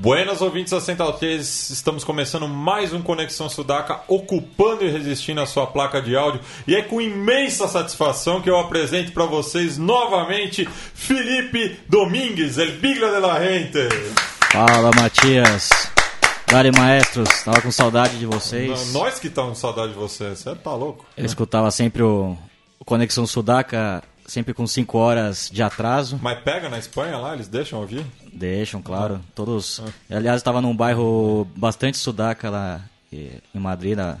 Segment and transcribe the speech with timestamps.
[0.00, 5.46] Buenas ouvintes da Central 3, estamos começando mais um Conexão Sudaca, ocupando e resistindo a
[5.46, 6.40] sua placa de áudio.
[6.66, 13.10] E é com imensa satisfação que eu apresento para vocês novamente Felipe Domingues, El Bigla
[13.10, 13.88] de la Gente.
[14.50, 15.68] Fala, Matias.
[16.46, 18.94] Dali Maestros, tava com saudade de vocês.
[18.94, 21.04] Nós que estamos com saudade de vocês, você tá louco?
[21.14, 22.38] Eu escutava sempre o,
[22.78, 26.18] o Conexão Sudaca, sempre com 5 horas de atraso.
[26.22, 28.06] Mas pega na Espanha lá, eles deixam ouvir?
[28.32, 29.20] Deixam, claro.
[29.34, 29.82] Todos.
[30.10, 32.80] Aliás, estava num bairro bastante sudaca lá
[33.12, 34.18] em Madrid, na,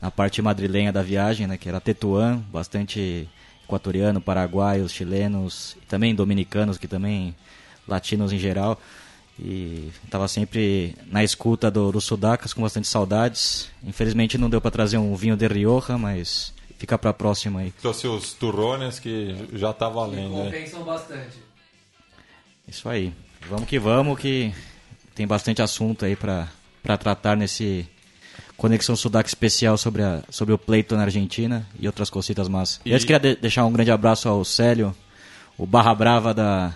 [0.00, 1.56] na parte madrilenha da viagem, né?
[1.56, 3.28] Que era Tetuán, bastante
[3.64, 7.34] equatoriano, paraguaios, chilenos, e também dominicanos, que também
[7.88, 8.80] latinos em geral.
[9.38, 13.70] E estava sempre na escuta do, dos sudacas, com bastante saudades.
[13.82, 17.70] Infelizmente não deu para trazer um vinho de Rioja, mas fica para a próxima aí.
[17.80, 20.36] Trouxe os turrones que já tá valendo.
[20.36, 20.44] né?
[20.44, 21.38] Compensam bastante.
[22.68, 23.14] Isso aí.
[23.48, 24.52] Vamos que vamos, que
[25.14, 26.48] tem bastante assunto aí para
[26.98, 27.86] tratar nesse
[28.56, 32.80] Conexão Sudaca especial sobre, a, sobre o pleito na Argentina e outras cositas más.
[32.84, 34.94] E- Eu queria de- deixar um grande abraço ao Célio,
[35.58, 36.74] o Barra Brava da,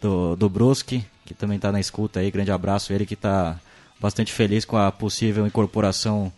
[0.00, 2.30] do, do Brusque, que também está na escuta aí.
[2.30, 2.92] Grande abraço.
[2.92, 3.58] Ele que está
[3.98, 6.32] bastante feliz com a possível incorporação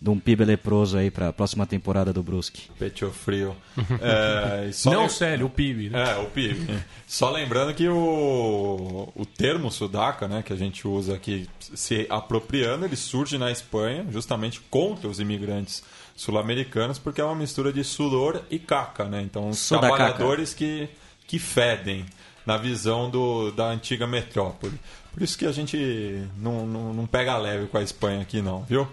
[0.00, 2.68] de um PIB leproso aí para a próxima temporada do Brusque.
[2.78, 3.56] Pecho frio.
[4.00, 5.90] É, só Não lem- o Célio, o PIB.
[5.90, 6.10] Né?
[6.12, 6.78] É, o PIB.
[7.06, 12.84] Só lembrando que o, o termo sudaca, né, que a gente usa aqui, se apropriando,
[12.84, 15.82] ele surge na Espanha justamente contra os imigrantes
[16.14, 19.22] sul-americanos, porque é uma mistura de sudor e caca, né?
[19.22, 19.96] Então, os Sudacaca.
[19.96, 20.88] trabalhadores que,
[21.26, 22.04] que fedem
[22.46, 24.78] na visão do, da antiga metrópole.
[25.12, 28.62] Por isso que a gente não, não, não pega leve com a Espanha aqui, não,
[28.64, 28.86] viu?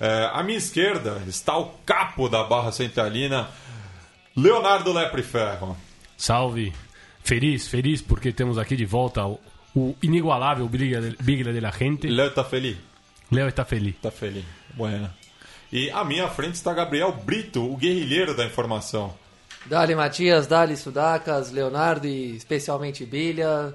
[0.00, 3.48] É, à minha esquerda está o capo da Barra Centralina,
[4.36, 5.76] Leonardo Lepre Ferro.
[6.16, 6.72] Salve.
[7.22, 9.38] Feliz, feliz porque temos aqui de volta o,
[9.74, 12.08] o inigualável Bigla de, la Gente.
[12.08, 12.76] Léo tá feliz?
[13.30, 13.94] Léo está feliz.
[14.00, 14.44] Tá feliz.
[14.74, 15.14] Buena.
[15.70, 19.14] E à minha frente está Gabriel Brito, o guerrilheiro da informação.
[19.68, 23.74] Dali Matias, Dali Sudacas, Leonardo e especialmente Bilha,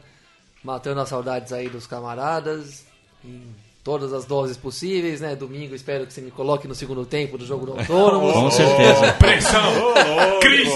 [0.64, 2.84] matando as saudades aí dos camaradas,
[3.24, 5.36] em todas as doses possíveis, né?
[5.36, 8.32] Domingo espero que você me coloque no segundo tempo do jogo do Autônomo.
[8.32, 9.12] Com certeza.
[9.20, 9.62] Pressão!
[10.40, 10.70] Cris!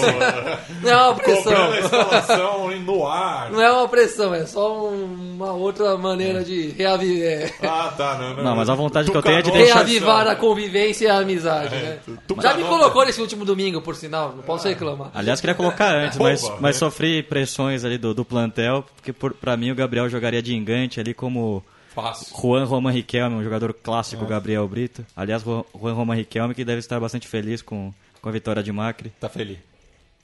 [0.82, 1.72] Não é uma pressão.
[1.72, 3.50] A instalação no ar.
[3.50, 8.18] Não é uma pressão, é só um- uma outra maneira de reavivar, Ah, tá.
[8.18, 11.06] Não, não, Não, mas a vontade que eu tenho é de deixar- reavivar a convivência
[11.06, 11.98] e a amizade, né?
[12.26, 15.10] Tucanou- Já me colocou nesse último domingo, por sinal, não posso reclamar.
[15.14, 16.72] Aliás, queria colocar antes, mas, mas né?
[16.72, 20.98] sofri pressões ali do, do plantel, porque por, pra mim o Gabriel jogaria de engante
[21.00, 21.62] ali como
[22.02, 22.36] Fácil.
[22.40, 25.04] Juan Roman Riquelme, um jogador clássico Gabriel Brito.
[25.16, 27.92] Aliás, Juan Roman Riquelme que deve estar bastante feliz com,
[28.22, 29.10] com a vitória de Macri.
[29.20, 29.58] Tá feliz.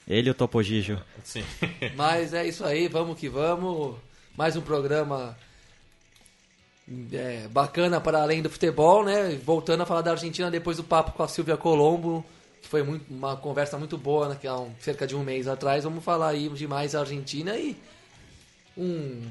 [0.07, 1.01] Ele e o Topo Gigio.
[1.23, 1.43] Sim.
[1.95, 3.95] Mas é isso aí, vamos que vamos.
[4.37, 5.35] Mais um programa
[7.11, 9.39] é, bacana para além do futebol, né?
[9.43, 12.23] Voltando a falar da Argentina depois do papo com a Silvia Colombo,
[12.61, 14.37] que foi muito- uma conversa muito boa, né?
[14.39, 15.83] Que há um- cerca de um mês atrás.
[15.83, 17.75] Vamos falar aí de mais Argentina e
[18.77, 19.21] um.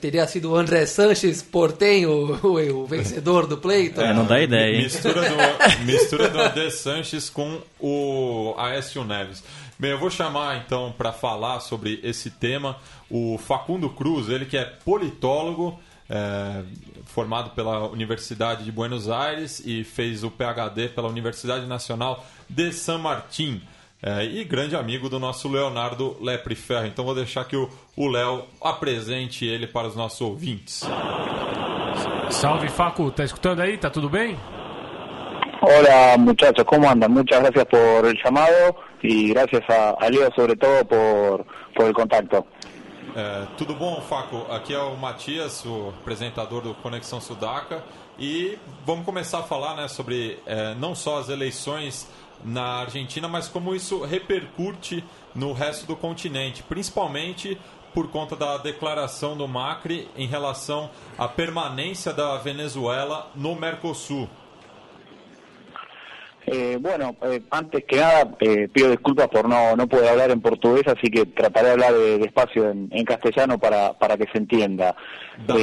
[0.00, 4.00] Teria sido o André Sanches Portenho, o, o vencedor do pleito.
[4.00, 4.82] É, não dá ideia, hein?
[4.84, 9.42] Mistura do, mistura do André Sanches com o Aécio Neves.
[9.78, 12.76] Bem, eu vou chamar então para falar sobre esse tema
[13.10, 15.78] o Facundo Cruz, ele que é politólogo,
[16.08, 16.62] é,
[17.06, 22.98] formado pela Universidade de Buenos Aires e fez o PhD pela Universidade Nacional de San
[22.98, 23.62] Martín.
[24.06, 26.86] É, e grande amigo do nosso Leonardo Lepre Ferro.
[26.86, 30.82] Então vou deixar que o Léo apresente ele para os nossos ouvintes.
[32.28, 33.10] Salve, Facu.
[33.10, 33.78] Tá escutando aí?
[33.78, 34.36] Tá tudo bem?
[35.62, 37.10] Hola muchachos, ¿cómo andan?
[37.10, 41.94] Muchas gracias por el llamado y gracias a, a Leo sobre todo por, por el
[41.94, 42.44] contacto.
[43.16, 44.44] É, tudo bom, Faco?
[44.50, 47.82] Aqui é o Matias, o apresentador do Conexão Sudaca.
[48.18, 52.08] E vamos começar a falar né, sobre é, não só as eleições
[52.44, 55.04] na Argentina, mas como isso repercute
[55.34, 57.58] no resto do continente, principalmente
[57.92, 64.28] por conta da declaração do Macri em relação à permanência da Venezuela no Mercosul.
[66.46, 70.40] Eh, bueno, eh, antes que nada eh, pido disculpas por no, no poder hablar en
[70.42, 74.36] portugués, así que trataré de hablar de- despacio en, en castellano para, para que se
[74.36, 74.94] entienda.
[75.46, 75.54] Da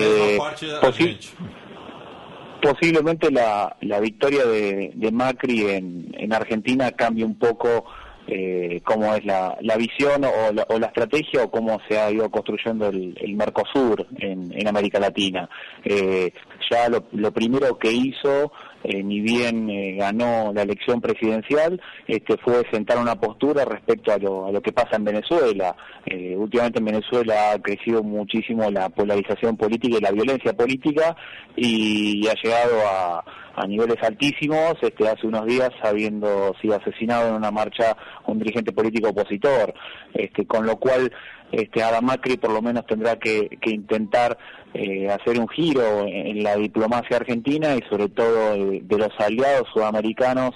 [2.62, 7.86] posiblemente la, la victoria de, de Macri en, en Argentina cambie un poco
[8.28, 12.12] eh, cómo es la, la visión o la, o la, estrategia o cómo se ha
[12.12, 15.50] ido construyendo el, el Mercosur en, en, América Latina.
[15.84, 16.32] Eh,
[16.70, 18.52] ya lo, lo, primero que hizo,
[18.84, 24.18] eh, ni bien eh, ganó la elección presidencial, este, fue sentar una postura respecto a
[24.18, 25.76] lo, a lo que pasa en Venezuela.
[26.06, 31.16] Eh, últimamente en Venezuela ha crecido muchísimo la polarización política y la violencia política
[31.56, 33.24] y ha llegado a
[33.68, 37.96] niveles altísimos, este, hace unos días habiendo sido asesinado en una marcha
[38.26, 39.74] un dirigente político opositor,
[40.14, 41.12] este, con lo cual
[41.52, 44.38] este, Adam Macri por lo menos tendrá que, que intentar
[44.74, 50.52] eh, hacer un giro en la diplomacia argentina y sobre todo de, los aliados sudamericanos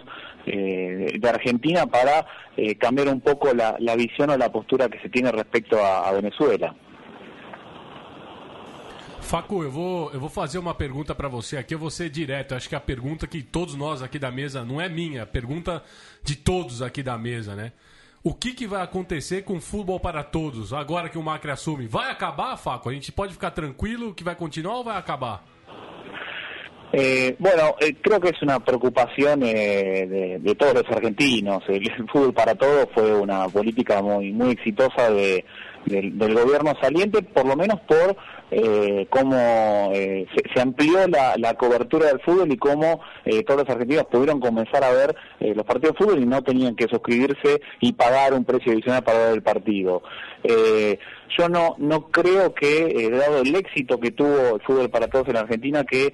[0.46, 2.26] eh, de Argentina para
[2.56, 6.12] eh, cambiar un poco la, visión o la postura que se tiene respecto a, a
[6.14, 6.76] Venezuela.
[9.26, 12.54] Facu, eu vou, eu vou fazer uma pergunta para você aqui, eu vou ser direto.
[12.54, 15.84] Acho que a pergunta que todos nós aqui da mesa, não é minha, a pergunta
[16.24, 17.72] de todos aqui da mesa, né?
[18.28, 21.86] O que, que vai acontecer com o futebol para todos agora que o Macri assume?
[21.86, 22.90] Vai acabar, Faco?
[22.90, 25.44] A gente pode ficar tranquilo que vai continuar ou vai acabar?
[26.92, 31.62] Eh, bueno, eh, creo que es una preocupación eh, de, de, todos los argentinos.
[31.68, 35.46] El, el, fútbol para todos fue una política muy muy exitosa de,
[35.86, 38.18] del, del gobierno saliente, por lo menos por
[38.52, 43.70] eh, cómo eh, se, amplió la, la, cobertura del fútbol y cómo eh, todos los
[43.70, 47.62] argentinos pudieron comenzar a ver eh, los partidos de fútbol y no tenían que suscribirse
[47.82, 50.04] y pagar un precio adicional para ver el partido.
[50.44, 51.00] Eh,
[51.38, 55.38] yo no no creo que, dado el éxito que tuvo el fútbol para todos en
[55.38, 56.14] Argentina, que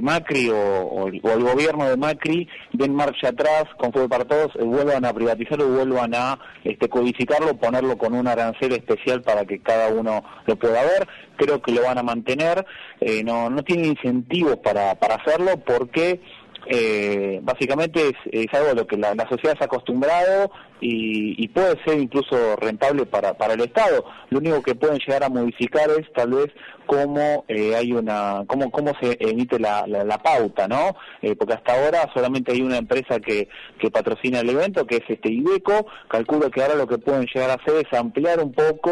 [0.00, 5.14] Macri o, el, gobierno de Macri den marcha atrás con fútbol para todos, vuelvan a
[5.14, 10.56] privatizarlo vuelvan a este, codificarlo, ponerlo con un arancel especial para que cada uno lo
[10.56, 11.08] pueda ver.
[11.36, 12.64] Creo que lo van a mantener,
[13.00, 16.20] eh, no, no tienen incentivos para, para hacerlo porque
[16.66, 20.50] eh, básicamente es, algo a lo que la, la, sociedad se ha acostumbrado
[20.84, 24.04] y, y, puede ser incluso rentable para, para el Estado.
[24.28, 26.52] Lo único que pueden llegar a modificar es tal vez
[26.86, 31.54] cómo eh, hay una cómo cómo se emite la, la, la pauta no eh, porque
[31.54, 33.48] hasta ahora solamente hay una empresa que,
[33.78, 37.50] que patrocina el evento que es este Ibeco calculo que ahora lo que pueden llegar
[37.50, 38.90] a hacer es ampliar un poco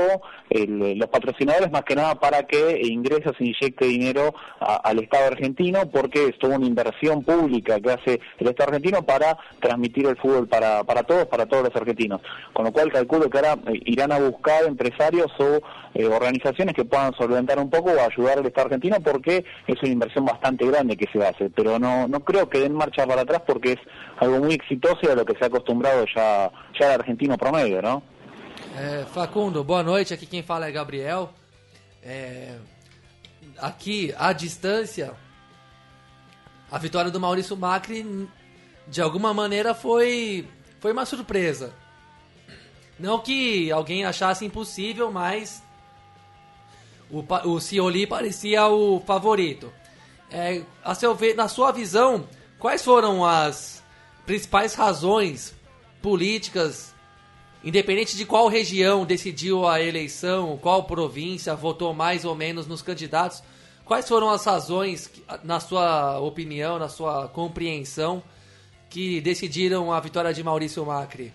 [0.50, 4.98] el, los patrocinadores más que nada para que ingrese o se inyecte dinero a, al
[5.02, 10.06] Estado argentino porque es toda una inversión pública que hace el Estado argentino para transmitir
[10.06, 11.76] el fútbol para para todos para todos los
[12.52, 15.60] con lo cual calculo que ahora eh, irán a buscar empresarios o
[15.94, 19.92] eh, organizaciones que puedan solventar un poco o ayudar al Estado argentino porque es una
[19.92, 23.42] inversión bastante grande que se hace, pero no, no creo que den marcha para atrás
[23.46, 23.80] porque es
[24.18, 27.82] algo muy exitoso y a lo que se ha acostumbrado ya, ya el argentino promedio,
[27.82, 28.02] ¿no?
[28.74, 30.14] É, Facundo, boa noite.
[30.14, 31.30] Aqui quem fala é Gabriel.
[32.02, 32.56] É,
[33.58, 35.12] aqui, à distância,
[36.70, 38.28] a vitória do Maurício Macri,
[38.88, 40.48] de alguma maneira, foi,
[40.82, 41.72] foi uma surpresa.
[42.98, 45.62] Não que alguém achasse impossível, mas
[47.08, 49.72] o, o Cioli parecia o favorito.
[50.28, 52.26] É, a seu ver, na sua visão,
[52.58, 53.80] quais foram as
[54.26, 55.54] principais razões
[56.02, 56.92] políticas,
[57.62, 63.40] independente de qual região decidiu a eleição, qual província votou mais ou menos nos candidatos,
[63.84, 65.08] quais foram as razões,
[65.44, 68.20] na sua opinião, na sua compreensão,
[68.92, 71.32] que decidiram a vitória de Maurício Macri?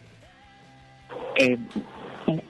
[1.35, 1.57] Eh,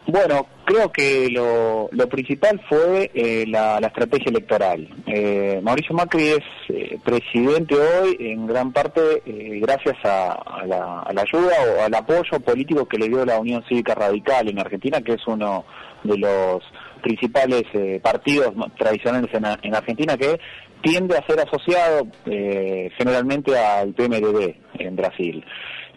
[0.08, 4.88] Bueno, creo que lo, lo principal fue eh, la, la, estrategia electoral.
[5.06, 11.54] Eh, Mauricio Macri es eh, presidente hoy en gran parte eh, gracias a, la, ayuda
[11.78, 15.28] o al apoyo político que le dio la Unión Cívica Radical en Argentina, que es
[15.28, 15.66] uno
[16.04, 16.64] de los
[17.04, 17.64] principales
[18.02, 20.40] partidos tradicionales en, en, Argentina que
[20.82, 25.44] tiende a ser asociado eh, generalmente al PMDB en Brasil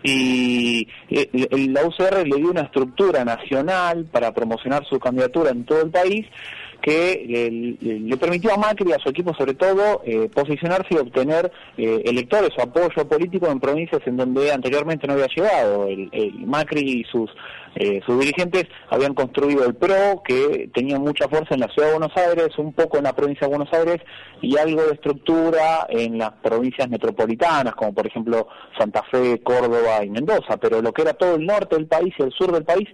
[0.02, 5.90] y la UCR le dio una estructura nacional para promocionar su candidatura en todo el
[5.90, 6.26] país
[6.80, 11.52] que le, permitió a Macri y a su equipo sobre todo eh, posicionarse y obtener
[11.76, 15.87] eh, electores o apoyo político en provincias en donde anteriormente no había llegado.
[15.87, 17.30] El Macri y sus
[17.77, 21.99] eh, sus dirigentes habían construido el PRO, que tenía mucha fuerza en la ciudad de
[21.99, 24.00] Buenos Aires, un poco en la provincia de Buenos Aires
[24.41, 28.49] y algo de estructura en las provincias metropolitanas, como por ejemplo
[28.79, 32.23] Santa Fe, Córdoba y Mendoza, pero lo que era todo el norte del país y
[32.23, 32.89] el sur del país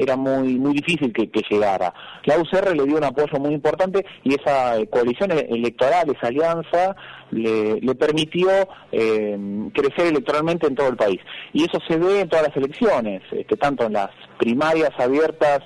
[0.00, 1.92] era muy muy difícil que, llegara.
[2.24, 6.96] La UCR le dio un apoyo muy importante y esa coalición electoral, esa alianza,
[7.30, 8.48] le, le permitió
[8.92, 9.38] eh,
[9.72, 11.20] crecer electoralmente en todo el país.
[11.52, 15.60] Y eso se ve en todas las elecciones, este, tanto en las primarias abiertas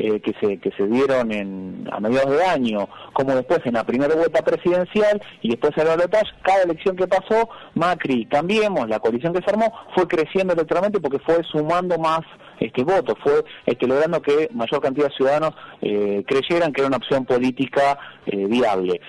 [0.00, 3.84] eh, que se que se dieron en, a mediados de año, como después en la
[3.84, 8.98] primera vuelta presidencial y después en la balotaje, cada elección que pasó, Macri, cambiemos, la
[8.98, 12.20] coalición que se armó, fue creciendo electoralmente porque fue sumando más
[12.60, 16.96] este voto, fue este, logrando que mayor cantidad de ciudadanos eh, creyeran que era una
[16.96, 19.00] opción política eh, viable.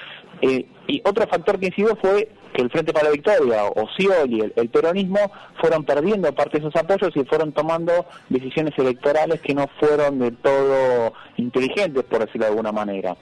[0.42, 4.42] Eh, y otro factor que incidió fue que el Frente para la Victoria, o Scioli,
[4.42, 9.54] el, el peronismo, fueron perdiendo parte de esos apoyos y fueron tomando decisiones electorales que
[9.54, 13.16] no fueron de todo inteligentes, por decirlo de alguna manera.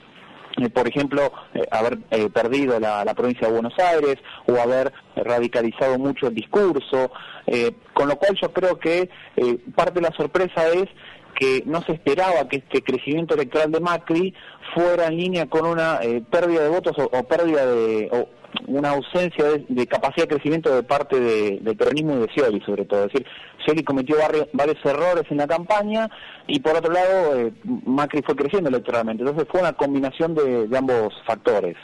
[0.57, 4.17] Eh, por ejemplo, eh, haber eh, perdido la, provincia de Buenos Aires
[4.47, 7.11] o haber radicalizado mucho el discurso,
[7.47, 9.09] eh, con lo cual yo creo que
[9.75, 10.89] parte de la sorpresa es
[11.39, 14.33] que no se esperaba que este crecimiento electoral de Macri
[14.73, 18.27] fuera en línea con una eh, pérdida de votos o, o pérdida de o
[18.67, 22.61] una ausencia de, de, capacidad de crecimiento de parte de, del peronismo y de Scioli
[22.61, 23.05] sobre todo.
[23.05, 23.27] Es decir,
[23.63, 26.09] Scioli cometió varios, varios errores en la campaña
[26.47, 27.53] y por otro lado eh,
[27.85, 29.23] Macri fue creciendo electoralmente.
[29.23, 31.75] Entonces fue una combinación de, de ambos factores.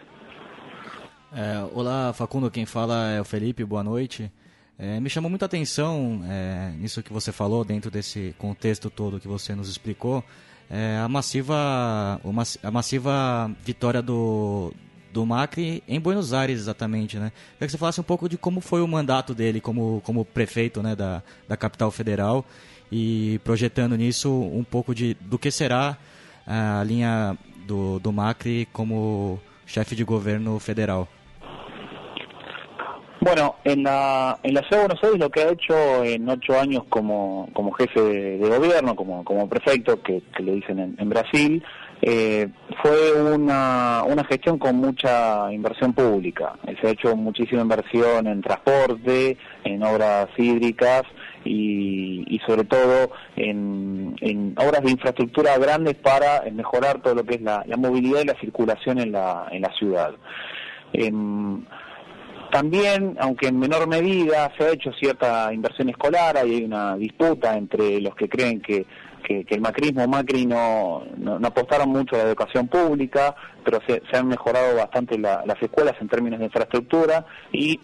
[1.34, 4.32] É, olá, Facundo, quem fala é o Felipe, boa noite.
[4.78, 9.28] É, me chamou muita atenção é, nisso que você falou, dentro desse contexto todo que
[9.28, 10.24] você nos explicou,
[10.70, 12.20] é, a, massiva,
[12.64, 14.74] a massiva vitória do,
[15.16, 17.18] do Macri em Buenos Aires, exatamente.
[17.18, 17.32] Né?
[17.54, 20.84] Queria que você falasse um pouco de como foi o mandato dele como, como prefeito
[20.84, 22.44] né, da, da capital federal
[22.92, 25.98] e projetando nisso um pouco de, do que será
[26.46, 31.08] a linha do, do Macri como chefe de governo federal.
[33.22, 36.60] Bueno, en la, en la Ciudad de Buenos Aires lo que ha hecho en ocho
[36.60, 40.96] años como, como jefe de, de gobierno, como, como prefecto, que, que le dicen en,
[41.00, 41.64] en Brasil,
[42.08, 42.50] eh,
[42.84, 46.54] fue una, una gestión con mucha inversión pública.
[46.80, 51.02] Se ha hecho muchísima inversión en transporte, en obras hídricas
[51.44, 54.14] y, y sobre todo en,
[54.56, 59.00] obras de infraestructura grandes para mejorar todo lo que es la, movilidad y la circulación
[59.00, 60.14] en la, en la ciudad.
[60.94, 61.12] Eh,
[62.52, 68.00] también, aunque en menor medida, se ha hecho cierta inversión escolar, hay una disputa entre
[68.00, 68.86] los que creen que,
[69.26, 74.02] que, el macrismo Macri no, no, no, apostaron mucho a la educación pública, pero se,
[74.10, 77.80] se han mejorado bastante la, las escuelas en términos de infraestructura y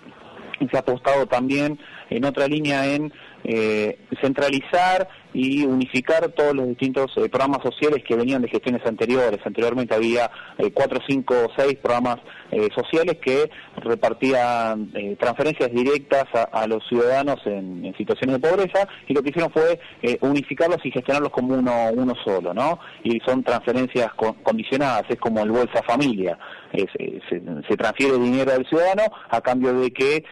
[0.69, 1.79] se ha apostado también
[2.09, 3.11] en otra línea en
[3.43, 9.39] eh, centralizar y unificar todos los distintos eh, programas sociales que venían de gestiones anteriores.
[9.45, 12.17] Anteriormente había eh, cuatro, cinco, seis programas
[12.51, 19.13] eh, sociales que repartían eh, transferencias directas a, los ciudadanos en, situaciones de pobreza y
[19.13, 19.79] lo que hicieron fue
[20.21, 22.79] unificarlos y gestionarlos como uno, solo, ¿no?
[23.03, 26.37] Y son transferencias con, condicionadas, es como el Bolsa Familia.
[26.73, 30.23] Se, transfiere dinero al ciudadano a cambio de que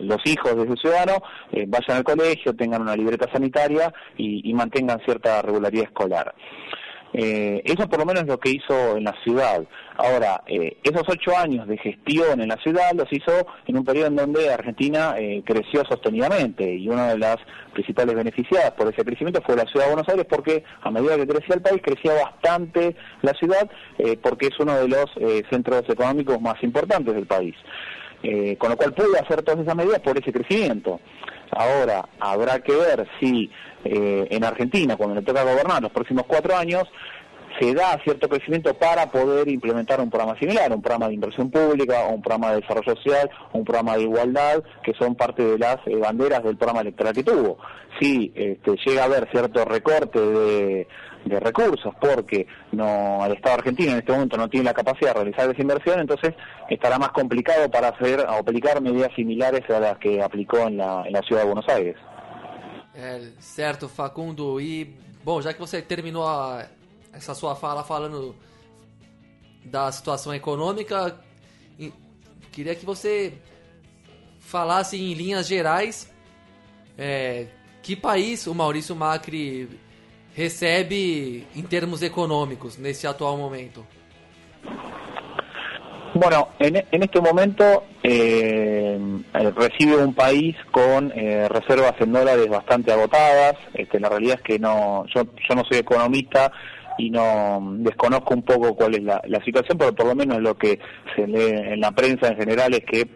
[0.00, 5.00] los hijos de ese ciudadano eh, vayan al colegio, tengan una libreta sanitaria y, mantengan
[5.04, 6.34] cierta regularidad escolar.
[7.14, 9.62] Eh, eso por lo menos es lo que hizo en la ciudad.
[9.96, 14.06] Ahora, eh, esos ocho años de gestión en la ciudad los hizo en un periodo
[14.06, 17.36] en donde Argentina creció sostenidamente y una de las
[17.74, 21.26] principales beneficiadas por ese crecimiento fue la ciudad de Buenos Aires porque a medida que
[21.26, 23.70] crecía el país crecía bastante la ciudad
[24.22, 25.10] porque es uno de los
[25.50, 27.54] centros económicos más importantes del país.
[28.22, 31.00] Eh, con lo cual pudo hacer todas esas medidas por ese crecimiento.
[31.50, 33.50] Ahora, habrá que ver si
[33.84, 36.84] eh, en Argentina, cuando le toca gobernar los próximos cuatro años,
[37.60, 42.06] se da cierto crecimiento para poder implementar un programa similar, un programa de inversión pública,
[42.06, 45.96] un programa de desarrollo social, un programa de igualdad, que son parte de las eh,
[45.96, 47.58] banderas del programa electoral que tuvo.
[48.00, 50.88] Si este, llega a haber cierto recorte de,
[51.24, 55.14] de recursos porque no el Estado argentino en este momento no tiene la capacidad de
[55.14, 56.34] realizar esa inversión, entonces
[56.68, 61.12] estará más complicado para hacer aplicar medidas similares a las que aplicó en la, en
[61.12, 61.96] la ciudad de Buenos Aires.
[62.94, 64.60] É, certo, Facundo.
[64.60, 66.66] E, bom, já que você terminou a,
[67.12, 68.34] essa sua fala falando
[69.64, 71.18] da situação econômica,
[72.50, 73.32] queria que você
[74.40, 76.12] falasse em linhas gerais
[76.98, 77.46] é,
[77.82, 79.80] que país o Maurício Macri
[80.36, 83.86] recebe em termos econômicos nesse atual momento.
[86.14, 88.98] Bueno, en, en este momento eh,
[89.56, 93.54] recibe un país con eh, reservas en dólares bastante agotadas.
[93.72, 96.52] Este, la realidad es que no, yo, yo no soy economista
[96.98, 100.78] y no desconozco un poco cuál es la situación, pero por lo menos lo que
[101.16, 103.08] se lee en la prensa en general es que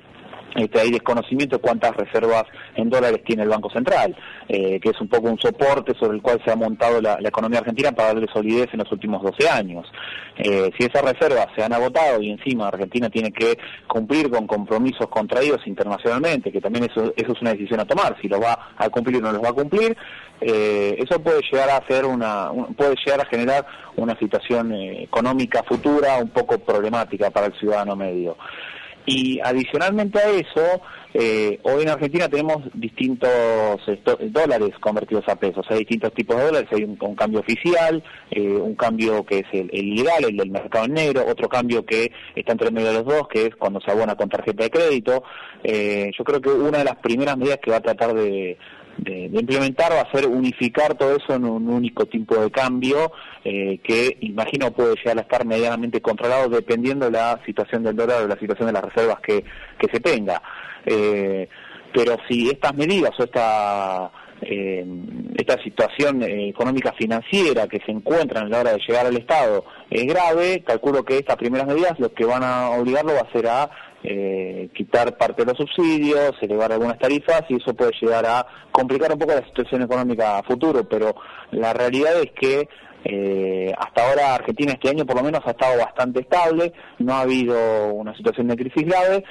[0.55, 2.45] este, hay desconocimiento de cuántas reservas
[2.77, 4.17] en dólares tiene el Banco Central,
[4.49, 7.59] eh, que es un poco un soporte sobre el cual se ha montado la, economía
[7.59, 9.87] argentina para darle solidez en los últimos 12 años.
[10.39, 15.09] Eh, si esas reservas se han agotado y encima Argentina tiene que cumplir con compromisos
[15.09, 19.17] contraídos internacionalmente, que también eso, es una decisión a tomar, si lo va a cumplir
[19.17, 19.97] o no los va a cumplir,
[20.41, 26.19] eh, eso puede llegar a ser una, puede llegar a generar una situación económica futura
[26.19, 28.37] un poco problemática para el ciudadano medio.
[29.07, 30.83] Y adicionalmente a eso,
[31.15, 33.31] eh, hoy en Argentina tenemos distintos
[34.33, 38.75] dólares convertidos a pesos, hay distintos tipos de dólares, hay un, cambio oficial, eh, un
[38.75, 42.89] cambio que es el, ilegal, el del mercado negro, otro cambio que está entre medio
[42.89, 45.23] de los dos, que es cuando se abona con tarjeta de crédito.
[45.63, 48.59] Eh, yo creo que una de las primeras medidas que va a tratar de,
[48.99, 53.13] de, implementar va a ser unificar todo eso en un único tipo de cambio
[53.45, 58.23] eh, que imagino puede llegar a estar medianamente controlado dependiendo de la situación del dólar
[58.23, 59.45] o la situación de las reservas que,
[59.79, 60.43] que se tenga.
[60.85, 61.49] Eh,
[61.93, 64.11] pero si estas medidas o esta
[64.43, 64.85] eh,
[65.35, 70.07] esta situación económica financiera que se encuentra a la hora de llegar al Estado es
[70.07, 73.71] grave, calculo que estas primeras medidas lo que van a obligarlo va a ser a
[74.09, 79.13] eh, quitar parte de los subsidios, elevar algunas tarifas y eso puede llegar a complicar
[79.13, 81.17] un poco la situación económica a futuro, pero
[81.51, 82.69] la realidad es que
[83.05, 87.23] eh, hasta ahora Argentina este año por lo menos ha estado bastante estable, no ha
[87.23, 89.25] habido una situación de crisis grave,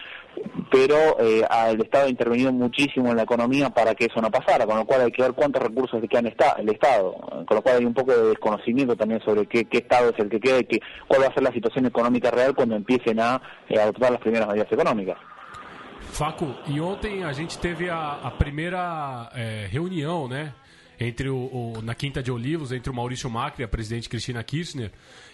[0.72, 4.66] pero eh, el Estado ha intervenido muchísimo en la economía para que eso no pasara,
[4.66, 6.28] con lo cual hay que ver cuántos recursos le quedan
[6.58, 7.14] el Estado,
[7.46, 10.40] con lo cual hay un poco de desconocimiento también sobre qué, Estado es el que
[10.40, 13.80] queda y qué, cuál va a ser la situación económica real cuando empiecen a eh,
[13.80, 15.18] adoptar las primeras medidas económicas.
[16.12, 20.54] Facu, e ontem a gente teve a, a primeira é, reunião, né?
[21.00, 24.44] Entre o, o, na Quinta de Olivos, entre o Maurício Macri e a presidente Cristina
[24.44, 24.92] Kirchner.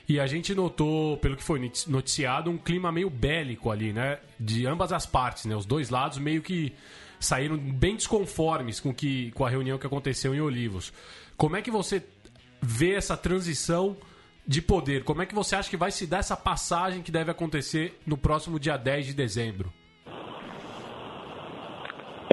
[0.07, 4.19] E a gente notou, pelo que foi noticiado, um clima meio bélico ali, né?
[4.39, 5.55] De ambas as partes, né?
[5.55, 6.73] Os dois lados meio que
[7.19, 10.91] saíram bem desconformes com, que, com a reunião que aconteceu em Olivos.
[11.37, 12.03] Como é que você
[12.61, 13.95] vê essa transição
[14.45, 15.03] de poder?
[15.03, 18.17] Como é que você acha que vai se dar essa passagem que deve acontecer no
[18.17, 19.71] próximo dia 10 de dezembro?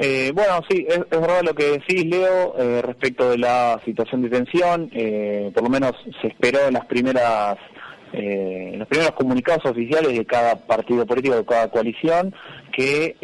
[0.00, 4.30] Eh, bueno, sí, es, verdad lo que decís, Leo, eh, respecto de la situación de
[4.30, 4.90] tensión.
[4.92, 7.58] Eh, por lo menos se esperó en las primeras,
[8.12, 12.32] eh, en los primeros comunicados oficiales de cada partido político, de cada coalición,
[12.72, 13.16] que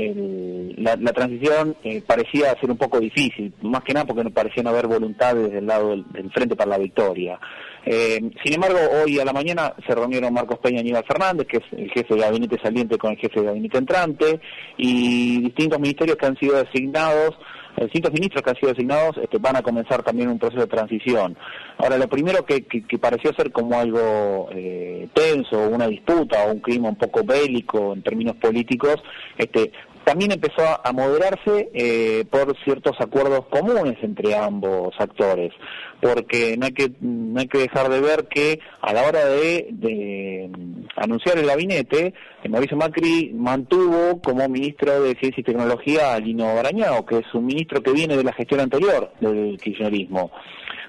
[0.79, 1.77] la, transición
[2.09, 5.67] parecía ser un poco difícil, más que nada porque no parecía haber voluntad desde el
[5.67, 7.39] lado del Frente para la Victoria.
[7.87, 11.59] Eh, sin embargo, hoy a la mañana se reunieron Marcos Peña y Aníbal Fernández, que
[11.59, 14.41] es el jefe de gabinete saliente con el jefe de gabinete entrante,
[14.77, 17.37] y distintos ministerios que han sido designados,
[17.77, 20.69] eh, distintos ministros que han sido designados este, van a comenzar también un proceso de
[20.69, 21.37] transición.
[21.77, 22.65] Ahora, lo primero que,
[23.01, 28.03] pareció ser como algo eh, tenso, una disputa o un clima un poco bélico en
[28.03, 28.97] términos políticos,
[29.37, 29.73] este,
[30.05, 35.53] también empezó a moderarse eh, por ciertos acuerdos comunes entre ambos actores,
[36.01, 40.51] porque no hay que no hay que dejar de ver que a la hora de,
[40.97, 46.55] anunciar el gabinete, eh, Mauricio Macri mantuvo como ministro de Ciencia y Tecnología a Lino
[46.55, 50.31] Barañao, que es un ministro que viene de la gestión anterior del kirchnerismo.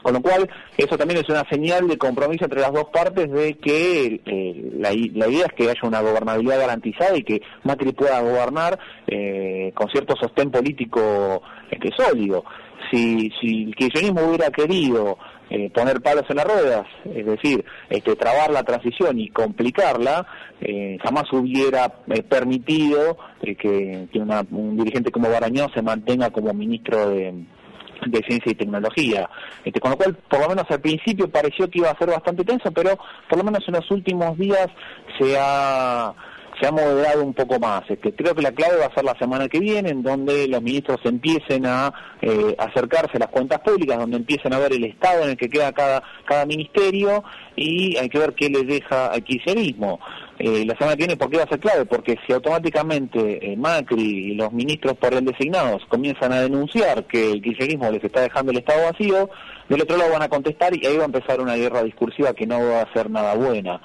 [0.05, 3.55] Con lo cual, eso también es una señal de compromiso entre las dos partes de
[3.55, 8.77] que eh, la, idea es que haya una gobernabilidad garantizada y que Macri pueda gobernar
[9.07, 11.41] eh, con cierto sostén político
[11.71, 12.45] este, sólido.
[12.91, 15.17] Si, si el kirchnerismo hubiera querido
[15.49, 20.27] eh, poner palos en las ruedas, es decir, este, trabar la transición y complicarla,
[21.01, 21.89] jamás hubiera
[22.29, 24.07] permitido que,
[24.51, 27.33] un dirigente como Barañón se mantenga como ministro de,
[28.05, 29.29] de ciencia y tecnología.
[29.63, 32.43] Este, con lo cual, por lo menos al principio pareció que iba a ser bastante
[32.43, 32.97] tenso, pero
[33.29, 34.67] por lo menos en los últimos días
[35.19, 36.13] se ha
[36.59, 37.83] se ha moderado un poco más.
[37.89, 40.61] Este, creo que la clave va a ser la semana que viene, en donde los
[40.61, 45.23] ministros empiecen a eh, acercarse a las cuentas públicas, donde empiecen a ver el estado
[45.23, 47.23] en el que queda cada, cada ministerio
[47.55, 49.99] y hay que ver qué les deja al kirchnerismo.
[50.37, 51.85] Eh, la semana que viene, ¿por qué va a ser clave?
[51.85, 57.31] Porque si automáticamente eh, Macri y los ministros por él designados comienzan a denunciar que
[57.31, 59.29] el kirchnerismo les está dejando el Estado vacío,
[59.69, 62.45] del otro lado van a contestar y ahí va a empezar una guerra discursiva que
[62.45, 63.81] no va a ser nada buena.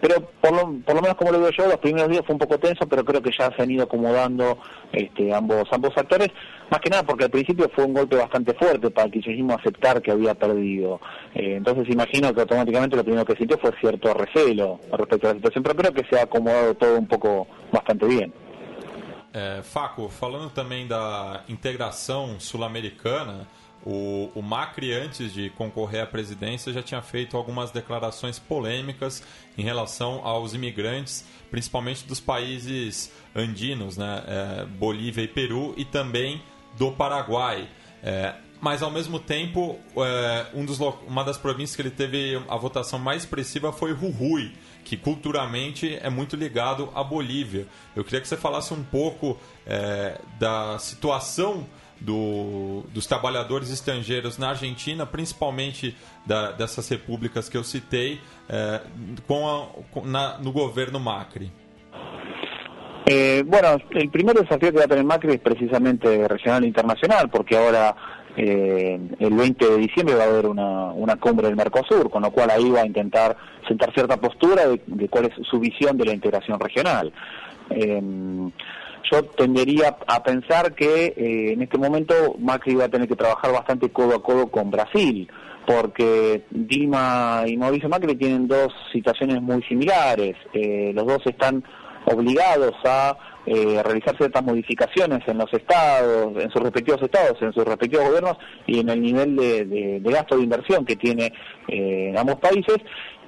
[0.00, 2.38] Pero por lo, por lo menos como lo veo yo, los primeros días fue un
[2.38, 4.58] poco tenso, pero creo que ya se han ido acomodando
[4.92, 6.28] este, ambos ambos actores,
[6.70, 10.00] más que nada porque al principio fue un golpe bastante fuerte para el kirchnerismo aceptar
[10.00, 11.00] que había perdido.
[11.34, 15.36] Eh, entonces imagino que automáticamente lo primero que sintió fue cierto recelo respecto a la
[15.36, 18.32] situación, pero creo que se ha acomodado todo un poco bastante bien.
[19.34, 23.46] Eh, Faco, falando também da integração sul-americana,
[23.84, 29.22] O, o, Macri, antes de concorrer à presidência, já tinha feito algumas declarações polêmicas
[29.56, 34.24] em relação aos imigrantes, principalmente dos países andinos, né?
[34.26, 36.42] É, Bolívia e Peru, e também
[36.76, 37.68] do Paraguai.
[38.02, 42.56] É, mas ao mesmo tempo, é, um dos, uma das províncias que ele teve a
[42.56, 44.52] votação mais expressiva foi Jujuy,
[44.84, 47.66] que culturalmente é muito ligado à Bolívia.
[47.94, 51.66] Eu queria que você falasse um pouco é, da situação
[52.00, 58.80] do, dos trabalhadores estrangeiros na Argentina, principalmente da, dessas repúblicas que eu citei, é,
[59.26, 61.50] com, a, com na, no governo Macri.
[63.10, 67.30] Eh, bueno, el primer desafío que va a tener Macri es precisamente regional e internacional,
[67.30, 67.96] porque ahora
[68.36, 72.30] eh, el 20 de diciembre va a haber una, una cumbre del Mercosur, con lo
[72.30, 76.12] cual ahí va a intentar sentar cierta postura de, cuál es su visión de la
[76.12, 77.12] integración regional.
[77.70, 78.02] Eh,
[79.10, 83.52] yo tendería a pensar que eh, en este momento Macri va a tener que trabajar
[83.52, 85.28] bastante codo a codo con Brasil,
[85.66, 90.36] porque Dilma y Mauricio Macri tienen dos situaciones muy similares.
[90.94, 91.62] los dos están
[92.06, 93.16] obligados a
[93.50, 98.36] eh, realizar ciertas modificaciones en los estados, en sus respectivos estados, en sus respectivos gobiernos
[98.66, 101.32] y en el nivel de, gasto de inversión que tiene
[101.66, 102.76] eh, ambos países.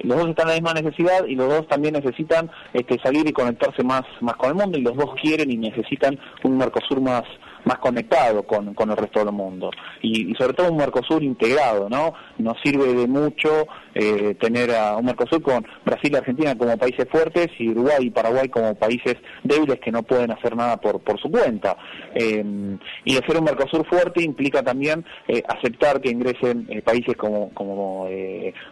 [0.00, 3.32] Los dos están en la misma necesidad y los dos también necesitan este, salir y
[3.32, 7.22] conectarse más, más con el mundo y los dos quieren y necesitan un Mercosur más
[7.64, 9.70] más conectado con, con el resto del mundo.
[10.02, 12.14] Y, sobre todo un Mercosur integrado, ¿no?
[12.38, 17.06] Nos sirve de mucho eh, tener a un Mercosur con Brasil y Argentina como países
[17.10, 21.20] fuertes y Uruguay y Paraguay como países débiles que no pueden hacer nada por, por
[21.20, 21.76] su cuenta.
[22.14, 22.44] Eh,
[23.04, 28.08] y hacer un Mercosur fuerte implica también eh, aceptar que ingresen países como, como,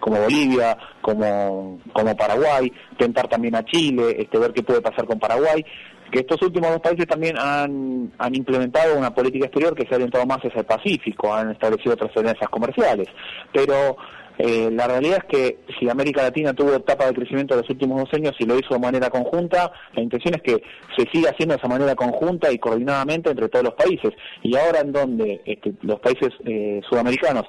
[0.00, 5.18] como Bolivia, como, como Paraguay, tentar también a Chile, este, ver qué puede pasar con
[5.18, 5.64] Paraguay
[6.10, 10.26] que estos últimos dos países también han, implementado una política exterior que se ha orientado
[10.26, 13.08] más hacia el Pacífico, han establecido otras alianzas comerciales,
[13.52, 13.96] pero
[14.38, 18.00] eh, la realidad es que si América Latina tuvo etapa de crecimiento en los últimos
[18.00, 20.62] dos años y lo hizo de manera conjunta, la intención es que
[20.96, 24.12] se siga haciendo de esa manera conjunta y coordinadamente entre todos los países.
[24.42, 27.46] Y ahora en donde este, los países eh, sudamericanos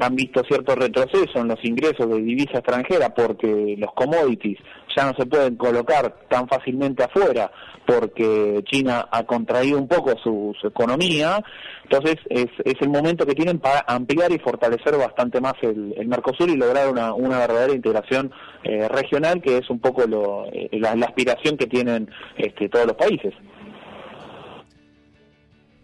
[0.00, 4.58] han visto cierto retroceso en los ingresos de divisa extranjera porque los commodities
[4.96, 7.50] ya no se pueden colocar tan fácilmente afuera
[7.86, 11.42] porque China ha contraído un poco su, economía,
[11.82, 12.46] entonces es,
[12.80, 17.38] el momento que tienen para ampliar y fortalecer bastante más el, Mercosur y lograr una,
[17.38, 22.68] verdadera integración eh, regional que es un poco lo, eh, la, aspiración que tienen este,
[22.68, 23.34] todos los países.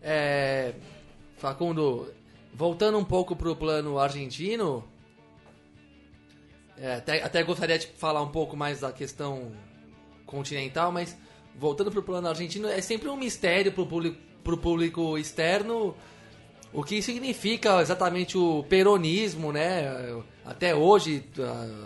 [0.03, 0.73] Eh,
[1.37, 2.09] Facundo,
[2.55, 4.85] voltando um pouco para o plano argentino,
[6.81, 9.53] é, até, até gostaria de falar um pouco mais da questão
[10.27, 11.16] continental, mas
[11.57, 15.95] voltando para o plano argentino, é sempre um mistério para o público, público externo
[16.73, 20.23] o que significa exatamente o peronismo, né?
[20.45, 21.25] Até hoje,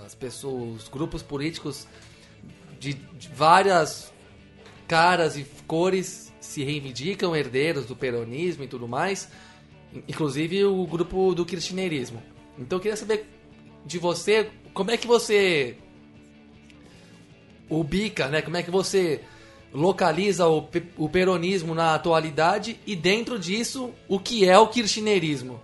[0.05, 1.89] as pessoas, os grupos políticos
[2.79, 4.13] de, de várias
[4.87, 9.29] caras e cores se reivindicam herdeiros do peronismo e tudo mais,
[10.07, 12.23] inclusive o grupo do kirchnerismo.
[12.59, 13.27] Então eu queria saber
[13.87, 15.77] de você, como é que você
[17.71, 18.43] ubica, né?
[18.43, 19.21] Como é que você
[19.73, 25.61] localiza o, o peronismo na atualidade e dentro disso o que é o kirchnerismo?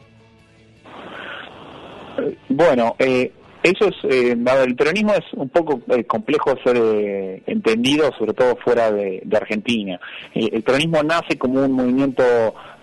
[2.48, 3.30] Bueno, eh,
[3.62, 8.56] eso es, eh, el peronismo es un poco eh, complejo ser eh, entendido, sobre todo
[8.56, 10.00] fuera de, de Argentina.
[10.34, 12.24] Eh, el peronismo nace como un movimiento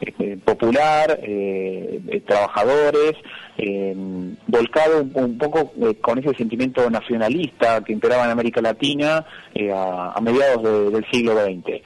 [0.02, 1.20] eh, popular,
[2.26, 3.14] trabajadores,
[4.48, 9.26] volcado un, poco con ese sentimiento nacionalista que imperaba en América Latina
[9.74, 11.82] a, mediados del siglo XX.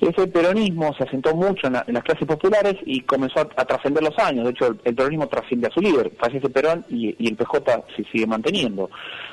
[0.00, 4.44] Ese peronismo se asentó mucho en, las clases populares y comenzó a, trascender los años.
[4.44, 8.04] De hecho, el, peronismo trasciende a su líder, fallece Perón y, y el PJ se
[8.10, 8.90] sigue manteniendo.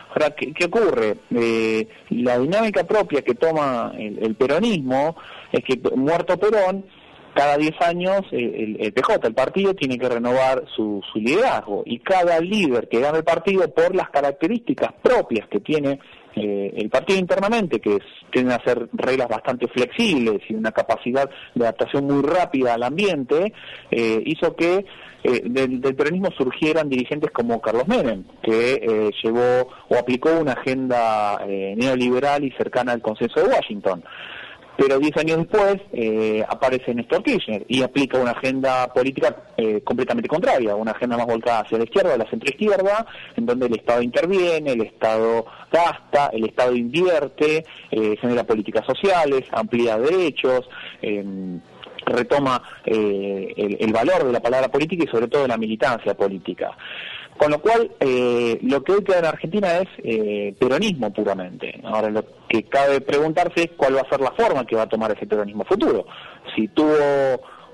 [0.09, 1.15] Ahora, ¿qué, ocurre?
[1.33, 5.15] Eh, la dinámica propia que toma el, peronismo
[5.51, 6.85] es que muerto Perón,
[7.33, 11.83] cada 10 años el, el, PJ, el partido, tiene que renovar su, su liderazgo.
[11.85, 15.99] Y cada líder que gana el partido por las características propias que tiene
[16.35, 17.99] eh, el partido internamente, que
[18.31, 23.53] tiene a ser reglas bastante flexibles y una capacidad de adaptación muy rápida al ambiente,
[23.89, 24.85] eh, hizo que
[25.23, 32.43] eh, del, peronismo surgieran dirigentes como Carlos Menem, que llevó o aplicó una agenda neoliberal
[32.45, 34.03] y cercana al consenso de Washington
[34.81, 40.27] pero diez años después eh, aparece Néstor Kirchner y aplica una agenda política eh, completamente
[40.27, 44.71] contraria, una agenda más volcada hacia la izquierda, la centroizquierda, en donde el Estado interviene,
[44.71, 50.67] el Estado gasta, el Estado invierte, eh, genera políticas sociales, amplía derechos,
[51.03, 51.59] em,
[52.03, 56.75] retoma el, el, valor de la palabra política y sobre todo de la militancia política.
[57.41, 61.81] Con lo cual, eh, lo que hoy queda en Argentina es eh, peronismo puramente.
[61.83, 64.87] Ahora, lo que cabe preguntarse es cuál va a ser la forma que va a
[64.89, 66.05] tomar ese peronismo futuro.
[66.55, 66.93] Si tuvo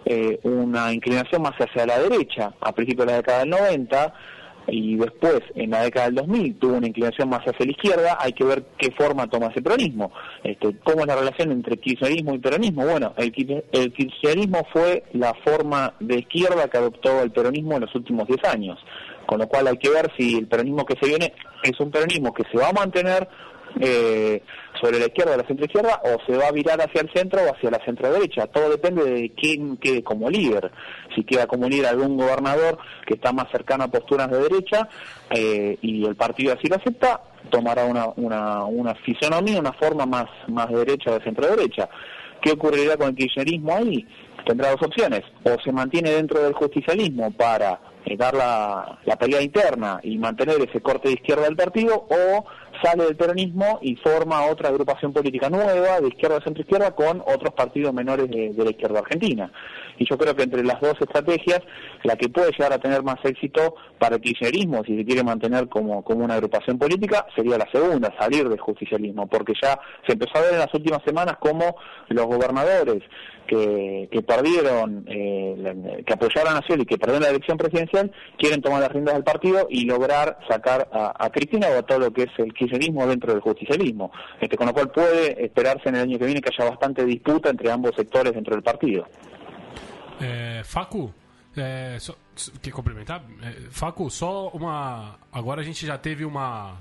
[0.06, 4.14] eh, una inclinación más hacia la derecha a principios de la década del 90
[4.68, 8.32] y después en la década del 2000 tuvo una inclinación más hacia la izquierda, hay
[8.32, 10.14] que ver qué forma toma ese peronismo.
[10.46, 12.86] Este, ¿Cómo es la relación entre kirchnerismo y peronismo?
[12.86, 17.94] Bueno, el, el kirchnerismo fue la forma de izquierda que adoptó el peronismo en los
[17.96, 18.80] últimos 10 años
[19.28, 22.34] con lo cual hay que ver si el peronismo que se viene es un peronismo
[22.34, 23.28] que se va a mantener
[23.80, 24.42] eh,
[24.82, 27.42] sobre la izquierda o la centro izquierda o se va a virar hacia el centro
[27.44, 28.48] o hacia la centro derecha.
[28.48, 30.72] Todo depende de quién quede como líder.
[31.16, 34.88] Si queda como líder algún gobernador que está más cercano a posturas de derecha
[35.30, 40.26] eh, y el partido así lo acepta, tomará una, una, una fisonomía, una forma más,
[40.48, 41.90] más de derecha de centro derecha.
[42.42, 44.08] ¿Qué ocurrirá con el kirchnerismo ahí?
[44.46, 45.24] Tendrá dos opciones.
[45.44, 47.80] O se mantiene dentro del justicialismo para
[48.16, 52.46] dar la, pelea interna y mantener ese corte de izquierda del partido, o
[52.82, 57.54] sale del peronismo y forma otra agrupación política nueva, de izquierda a centro-izquierda, con otros
[57.54, 59.52] partidos menores de, de, la izquierda argentina.
[59.98, 61.62] Y yo creo que entre las dos estrategias,
[62.04, 65.68] la que puede llegar a tener más éxito para el kirchnerismo, si se quiere mantener
[65.68, 70.38] como, como una agrupación política, sería la segunda, salir del justicialismo, porque ya se empezó
[70.38, 71.76] a ver en las últimas semanas cómo
[72.10, 73.02] los gobernadores
[73.48, 78.62] que, que perdieron, eh, que apoyaron a Scioli y que perdieron la elección presidencial, quieren
[78.62, 82.24] tomar las riendas del partido y lograr sacar a, Cristina o a todo lo que
[82.24, 84.12] es el kirchnerismo dentro del justicialismo.
[84.40, 87.50] Este, con lo cual puede esperarse en el año que viene que haya bastante disputa
[87.50, 89.08] entre ambos sectores dentro del partido.
[90.20, 91.14] É, Facu,
[91.56, 92.16] é, só,
[92.62, 93.24] que complementar,
[93.70, 95.20] Facu, só uma.
[95.32, 96.78] Agora a gente já teve uma,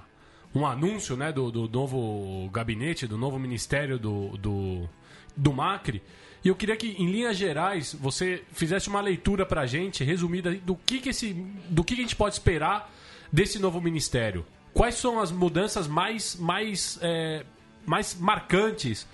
[0.55, 4.89] um anúncio né, do, do novo gabinete, do novo ministério do, do,
[5.37, 6.03] do Macri.
[6.47, 10.55] E eu queria que, em linhas gerais, você fizesse uma leitura para a gente, resumida,
[10.55, 11.33] do que, que, esse,
[11.69, 12.89] do que, que a gente pode esperar
[13.33, 14.47] desse novo ministério.
[14.73, 17.45] Quais são as mudanças mais, mais, é,
[17.85, 19.09] mais marcantes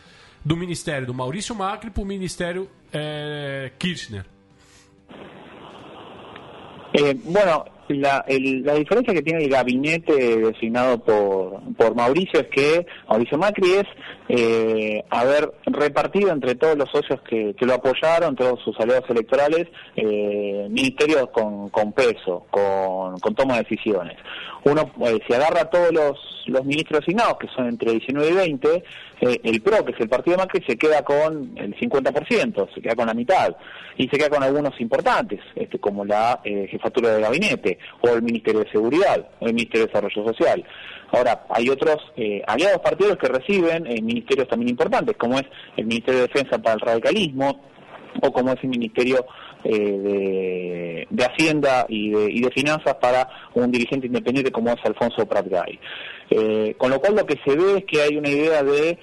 [0.44, 4.26] do ministério do Maurício Macri para o ministério é, Kirchner?
[6.92, 12.46] Eh, bueno, la, el, la diferencia que tiene el gabinete designado por, por Mauricio es
[12.48, 13.86] que Mauricio Macri es
[14.28, 19.68] eh, haber repartido entre todos los socios que, que lo apoyaron, todos sus aliados electorales,
[19.96, 24.16] eh, ministerios con, con peso, con, con toma de decisiones.
[24.64, 28.32] Uno, eh, si agarra a todos los, los ministros designados, que son entre 19 y
[28.32, 28.84] 20,
[29.20, 32.80] eh, el PRO, que es el partido de Macri, se queda con el 50%, se
[32.80, 33.56] queda con la mitad,
[33.96, 38.60] y se queda con algunos importantes, este, como la jefatura de gabinete, o el Ministerio
[38.60, 40.64] de Seguridad, o el Ministerio de Desarrollo Social.
[41.12, 45.44] Ahora, hay otros eh, aliados partidos que reciben eh, ministerios también importantes, como es
[45.76, 47.60] el Ministerio de Defensa para el Radicalismo,
[48.22, 49.26] o como es el Ministerio
[49.64, 55.78] eh, de, Hacienda y de, Finanzas para un dirigente independiente como es Alfonso Pratgay.
[56.78, 58.98] Con lo cual lo que se ve es que hay una idea de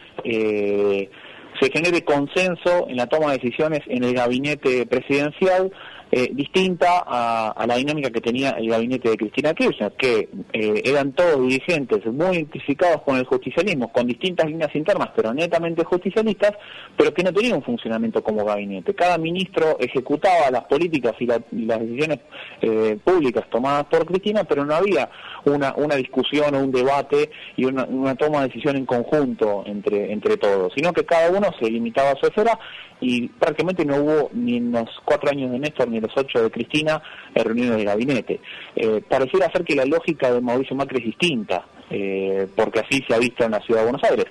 [1.60, 5.72] se genere consenso en la toma de decisiones en el gabinete presidencial
[6.12, 10.82] eh, distinta a, a, la dinámica que tenía el gabinete de Cristina Kirchner, que eh,
[10.84, 16.54] eran todos dirigentes muy identificados con el justicialismo, con distintas líneas internas, pero netamente justicialistas,
[16.98, 18.95] pero que no tenían un funcionamiento como gabinete.
[18.95, 22.19] Cada ministro ejecutaba las políticas y, la, y las decisiones
[22.62, 25.10] eh, públicas tomadas por Cristina, pero no había
[25.45, 30.12] una, una discusión o un debate y una, una toma de decisión en conjunto entre,
[30.12, 32.58] entre todos, sino que cada uno se limitaba a su esfera
[33.02, 36.44] y prácticamente no hubo ni en los cuatro años de Néstor ni en los ocho
[36.44, 37.02] de Cristina
[37.36, 38.40] reuniones de gabinete.
[38.76, 43.14] Eh, pareciera ser que la lógica de Mauricio Macri es distinta, eh, porque así se
[43.14, 44.26] ha visto en la ciudad de Buenos Aires.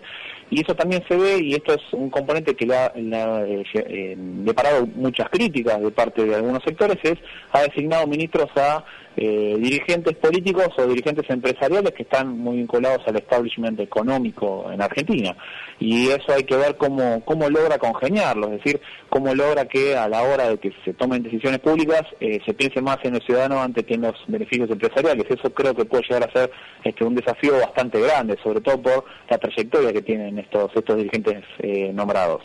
[0.51, 4.15] Y eso también se ve, y esto es un componente que le ha, ha eh,
[4.17, 7.19] deparado muchas críticas de parte de algunos sectores, es
[7.53, 8.83] ha designado ministros a
[9.21, 15.37] eh, dirigentes políticos o dirigentes empresariales que están muy vinculados al establishment económico en Argentina.
[15.81, 20.09] Y eso hay que ver cómo, cómo logra congeniarlo, es decir, cómo logra que a
[20.09, 23.61] la hora de que se tomen decisiones públicas eh, se piense más en el ciudadano
[23.61, 25.25] antes que en los beneficios empresariales.
[25.29, 26.53] Eso creo que puede llegar a ser
[26.85, 31.43] este, un desafío bastante grande, sobre todo por la trayectoria que tienen estos, estos dirigentes
[31.59, 32.43] eh, nombrados.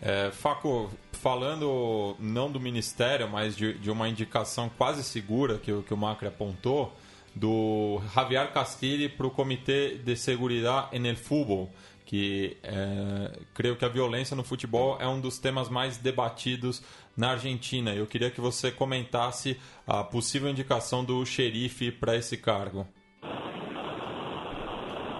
[0.00, 5.94] É, Faco, falando não do Ministério, mas de, de uma indicação quase segura que, que
[5.94, 6.94] o Macri apontou,
[7.34, 11.70] do Javier Castilli para o Comitê de Seguridade en el Fútbol,
[12.04, 16.82] que é, creio que a violência no futebol é um dos temas mais debatidos
[17.16, 17.94] na Argentina.
[17.94, 22.86] Eu queria que você comentasse a possível indicação do xerife para esse cargo.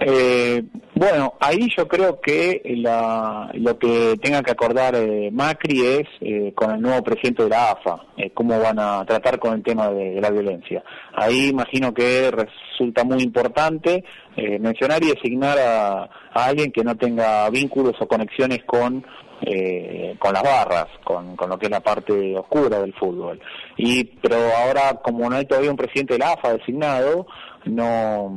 [0.00, 0.62] Eh,
[0.98, 6.52] Bueno, ahí yo creo que la, lo que tenga que acordar eh, Macri es eh,
[6.56, 9.90] con el nuevo presidente de la AFA, eh, cómo van a tratar con el tema
[9.90, 10.82] de, la violencia.
[11.14, 14.02] Ahí imagino que resulta muy importante
[14.37, 19.04] eh, mencionar y designar a, a alguien que no tenga vínculos o conexiones con
[19.42, 23.40] eh, con las barras, con, con, lo que es la parte oscura del fútbol.
[23.76, 27.24] Y pero ahora como no hay todavía un presidente de la AFA designado,
[27.66, 28.34] no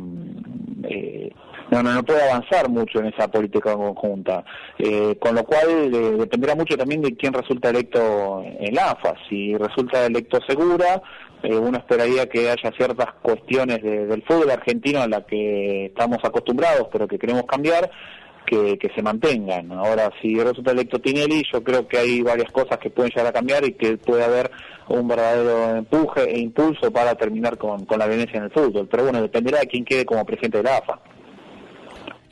[0.83, 1.31] eh,
[1.71, 4.43] no, no, no puede avanzar mucho en esa política conjunta,
[4.77, 9.13] eh, con lo cual eh, dependerá mucho también de quién resulta electo en la AFA.
[9.29, 11.01] Si resulta electo segura,
[11.43, 16.17] eh, uno esperaría que haya ciertas cuestiones de, del fútbol argentino a las que estamos
[16.23, 17.89] acostumbrados, pero que queremos cambiar,
[18.45, 19.71] que, que, se mantengan.
[19.71, 23.31] Ahora, si resulta electo Tinelli, yo creo que hay varias cosas que pueden llegar a
[23.31, 24.51] cambiar y que puede haber
[24.89, 28.89] un verdadero empuje e impulso para terminar con, con la violencia en el fútbol.
[28.91, 30.99] Pero bueno, dependerá de quién quede como presidente de la AFA.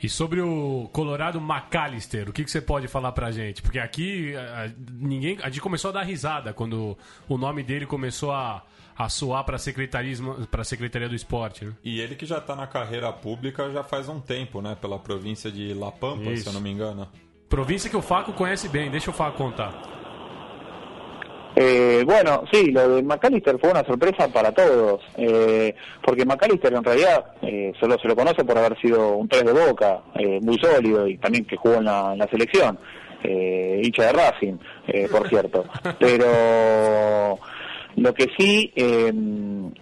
[0.02, 3.60] E sobre o Colorado McAllister, o que, que você pode falar pra gente?
[3.60, 6.96] Porque aqui a, ninguém, a gente começou a dar risada quando
[7.28, 8.62] o nome dele começou a,
[8.96, 11.66] a soar para a Secretaria do Esporte.
[11.66, 11.72] Né?
[11.84, 14.74] E ele que já está na carreira pública já faz um tempo, né?
[14.80, 16.44] Pela província de La Pampa, Isso.
[16.44, 17.06] se eu não me engano.
[17.48, 19.99] Província que o Faco conhece bem, deixa o Faco contar.
[21.56, 26.84] Eh, bueno, sí, lo de McAllister fue una sorpresa para todos, eh, porque McAllister en
[26.84, 30.58] realidad eh, solo se lo conoce por haber sido un tres de boca, eh, muy
[30.58, 32.78] sólido y también que jugó en la, en la selección,
[33.24, 34.54] eh, hincha de Racing,
[34.88, 35.64] eh, por cierto.
[35.98, 37.38] Pero
[37.96, 39.12] lo que sí, eh,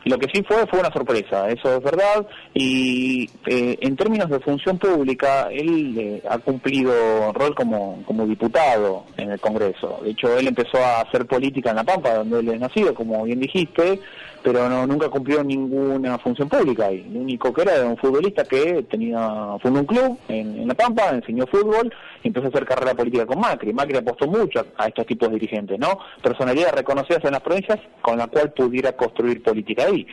[0.04, 2.26] lo que sí fue fue una sorpresa, eso es verdad.
[2.54, 9.04] Y eh, en términos de función pública, él eh, ha cumplido rol como, como diputado
[9.16, 10.00] en el Congreso.
[10.02, 13.24] De hecho, él empezó a hacer política en La Pampa, donde él es nacido, como
[13.24, 14.00] bien dijiste,
[14.42, 17.06] pero no, nunca cumplió ninguna función pública ahí.
[17.12, 20.74] Lo único que era era un futbolista que tenía fundó un club en, en La
[20.74, 23.72] Pampa, enseñó fútbol y empezó a hacer carrera política con Macri.
[23.72, 25.98] Macri apostó mucho a, estos tipos de dirigentes, ¿no?
[26.22, 30.06] Personalidades reconocidas en las provincias con la cual pudiera construir política ahí.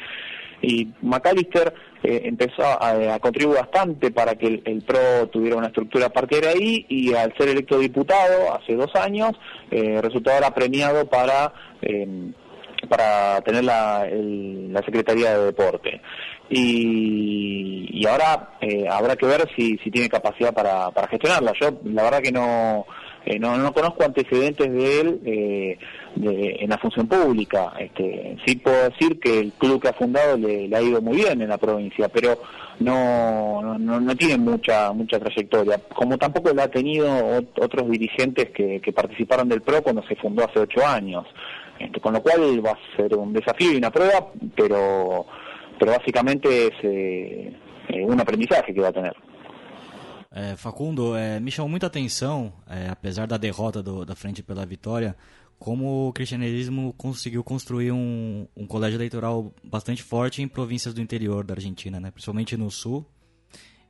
[0.62, 6.10] Y McAllister eh, empezó a, contribuir bastante para que el, PRO tuviera una estructura a
[6.10, 9.32] partir de ahí y al ser electo diputado hace dos años,
[9.72, 11.54] eh, resultó ahora premiado para...
[11.82, 12.32] Eh,
[12.86, 16.02] para tener la, el, la Secretaría de Deporte.
[16.50, 21.54] Y, ahora eh, habrá que ver si, si tiene capacidad para, gestionarla.
[21.60, 22.86] Yo la verdad que no,
[23.26, 25.78] eh, no, no conozco antecedentes de él eh,
[26.16, 27.74] de, en la función pública.
[27.80, 31.18] Este, sí puedo decir que el club que ha fundado le, le ha ido muy
[31.18, 32.38] bien en la provincia, pero
[32.80, 37.08] no, no, no tiene mucha mucha trayectoria, como tampoco la ha tenido
[37.60, 41.26] otros dirigentes que, que participaron del PRO cuando se fundó hace ocho años.
[41.80, 45.26] Este, con lo cual va a ser un desafío y una prueba, pero,
[45.78, 47.54] pero básicamente es eh,
[48.02, 49.16] un aprendizaje que va a tener.
[50.32, 54.66] É, Facundo, é, me chamou muita atenção, é, apesar da derrota do, da Frente pela
[54.66, 55.16] Vitória,
[55.58, 61.46] como o cristianismo conseguiu construir um, um, colégio eleitoral bastante forte em províncias do interior
[61.46, 62.12] da Argentina, né?
[62.12, 63.06] principalmente no sul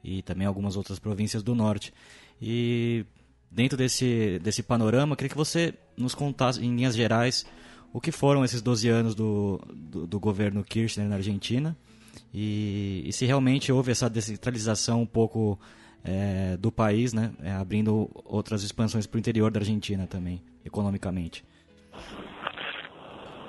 [0.03, 1.91] e também algumas outras províncias do norte.
[2.39, 3.05] E
[3.49, 7.43] dentro desse, desse panorama, queria que você nos contasse, em linhas gerais,
[7.95, 11.77] o que foram esses 12 anos do, do, do governo Kirchner na Argentina
[12.33, 15.57] e, e, se realmente houve essa descentralização um pouco
[16.03, 21.45] é, do país, né, é, abrindo outras expansões para o interior da Argentina também, economicamente.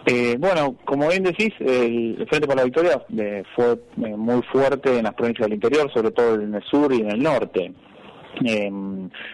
[0.07, 4.97] Eh, bueno, como bien decís, el Frente para la Victoria eh, fue eh, muy fuerte
[4.97, 7.73] en las provincias del interior, sobre todo en el sur y en el norte.
[8.45, 8.71] Eh,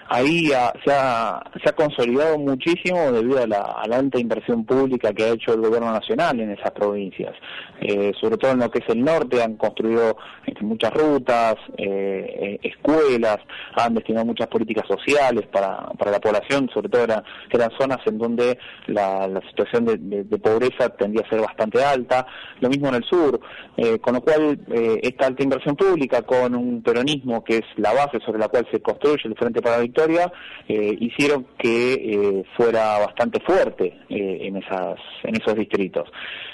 [0.09, 0.49] ahí
[0.85, 1.43] se, ha,
[1.77, 6.51] consolidado muchísimo debido a la, alta inversión pública que ha hecho el gobierno nacional en
[6.51, 7.35] esas provincias.
[7.81, 12.59] Eh, sobre todo en lo que es el norte han construido este, muchas rutas, eh,
[12.62, 13.38] escuelas,
[13.75, 18.19] han destinado muchas políticas sociales para, para la población, sobre todo era, eran zonas en
[18.19, 22.27] donde la, situación de, de, pobreza tendía a ser bastante alta.
[22.61, 23.41] Lo mismo en el sur,
[23.77, 27.93] eh, con lo cual eh, esta alta inversión pública con un peronismo que es la
[27.93, 30.33] base sobre la cual se construye el Frente para la Victoria,
[30.68, 36.09] eh, hicieron que eh, fuera bastante fuerte eh, en, esas, en esos distritos.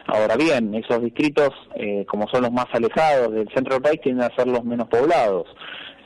[0.06, 1.50] Ahora bien, esos distritos,
[2.06, 5.46] como son los más alejados del centro del país, tienden a ser los menos poblados.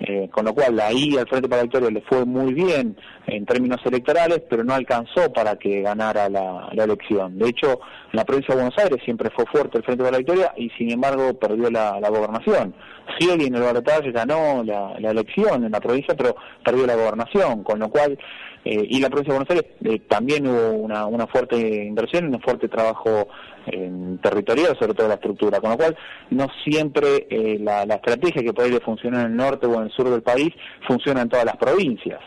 [0.04, 2.96] Eh, con lo cual ahí al Frente para la Victoria le fue muy bien
[3.28, 7.38] en términos electorales, pero no alcanzó para que ganara la, la, elección.
[7.38, 7.80] De hecho,
[8.12, 10.70] en la provincia de Buenos Aires siempre fue fuerte el Frente para la Victoria y
[10.70, 12.74] sin embargo perdió la, la gobernación.
[13.16, 16.34] Scioli en el balotaje ganó la, la, elección en la provincia, pero
[16.64, 18.18] perdió la gobernación, con lo cual
[18.64, 22.40] Eh, y la provincia de Buenos Aires eh, también hubo una, una fuerte inversión un
[22.40, 23.27] fuerte trabajo
[23.66, 25.96] en territorial, sobre todo la estructura, con lo cual
[26.31, 29.90] no siempre eh, la, la estrategia que puede funcionar en el norte o en el
[29.90, 30.55] sur del país
[30.87, 32.20] funciona en todas las provincias.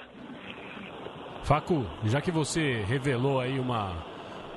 [1.43, 4.04] Facu, já que você revelou aí uma,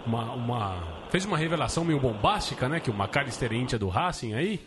[0.06, 4.60] uma, uma fez uma revelação meio bombástica, né, que o McAllister é do Racing aí,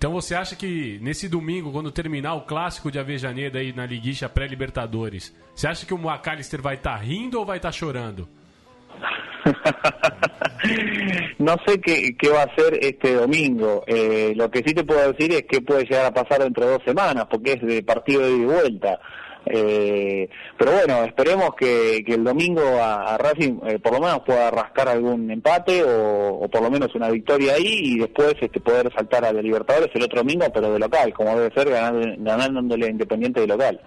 [0.00, 4.30] então você acha que nesse domingo, quando terminar o clássico de Avejaneda aí na liguixa
[4.30, 8.26] pré-libertadores, você acha que o McAllister vai estar tá rindo ou vai estar tá chorando?
[11.38, 13.84] no sé qué, qué, va a hacer este domingo.
[13.86, 16.72] Eh, lo que sí te puedo decir es que puede llegar a pasar dentro de
[16.72, 18.98] dos semanas, porque es de partido de vuelta.
[19.46, 24.20] Eh, pero bueno, esperemos que, que el domingo a, a Racing eh, por lo menos
[24.20, 28.60] pueda rascar algún empate o, o, por lo menos una victoria ahí y después este,
[28.60, 32.16] poder saltar a la Libertadores el otro domingo, pero de local, como debe ser, ganándole,
[32.18, 33.80] ganándole a Independiente de local.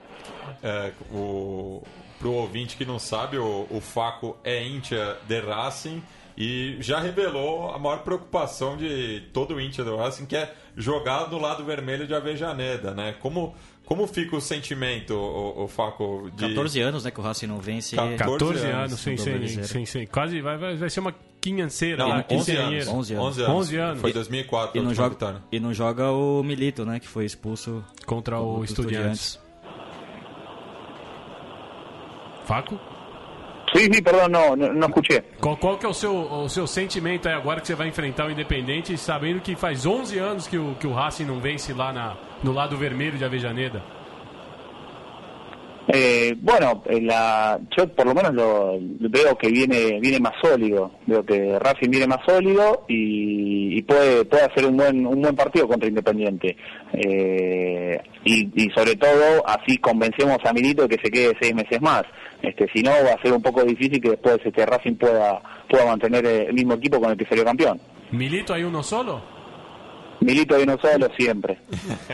[0.63, 1.83] É, o,
[2.19, 6.01] pro ouvinte que não sabe, o, o Faco é íntia de Racing
[6.37, 11.37] e já revelou a maior preocupação de todo íntia do Racing, que é jogar do
[11.37, 13.15] lado vermelho de Avejaneda, né?
[13.21, 13.53] Como
[13.85, 16.31] como fica o sentimento, o, o Faco?
[16.35, 16.47] De...
[16.47, 17.95] 14 anos, né, que o Racing não vence.
[17.95, 20.05] 14, 14 anos, sim, sim, sim, sim.
[20.07, 22.03] Quase vai, vai, vai ser uma quinhanceira.
[22.03, 23.25] Não, lá, 11, anos, 11 anos.
[23.25, 23.55] 11 anos.
[23.55, 24.01] 11 anos.
[24.01, 24.79] Foi 2004.
[24.79, 29.39] E, não joga, e não joga o Milito, né, que foi expulso contra o Estudiantes.
[32.45, 32.79] Faco?
[33.75, 35.21] Sim, sim, perdão, não, não, não escutei.
[35.39, 38.27] Qual, qual que é o seu, o seu sentimento aí agora que você vai enfrentar
[38.27, 41.91] o Independente, sabendo que faz 11 anos que o, que o Racing não vence lá
[41.91, 43.81] na, no lado vermelho de Avejaneda?
[45.87, 48.77] Eh, bueno, la, yo por lo menos lo,
[49.09, 54.23] veo que viene viene más sólido, veo que Racing viene más sólido y, y puede
[54.23, 56.55] puede hacer un buen un buen partido contra Independiente
[56.93, 62.03] eh, y, y, sobre todo así convencemos a Milito que se quede seis meses más.
[62.41, 65.85] Este, si no va a ser un poco difícil que después este Racing pueda pueda
[65.85, 67.79] mantener el mismo equipo con el que salió campeón.
[68.11, 69.32] Milito hay uno solo.
[70.23, 71.57] Milito solo sempre.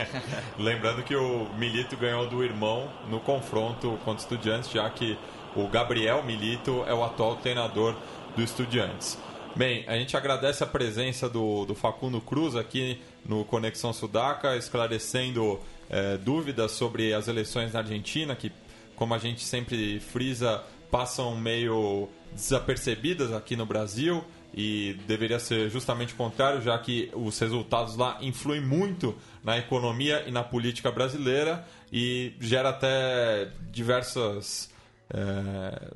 [0.58, 5.16] Lembrando que o Milito ganhou do irmão no confronto contra o Estudiantes, já que
[5.54, 7.94] o Gabriel Milito é o atual treinador
[8.36, 9.16] do Estudiantes.
[9.54, 15.60] Bem, a gente agradece a presença do, do Facundo Cruz aqui no Conexão Sudaca, esclarecendo
[15.88, 18.52] é, dúvidas sobre as eleições na Argentina, que,
[18.94, 26.12] como a gente sempre frisa, passam meio desapercebidas aqui no Brasil e deveria ser justamente
[26.14, 31.64] o contrário, já que os resultados lá influem muito na economia e na política brasileira
[31.92, 34.70] e gera até diversas
[35.12, 35.92] é,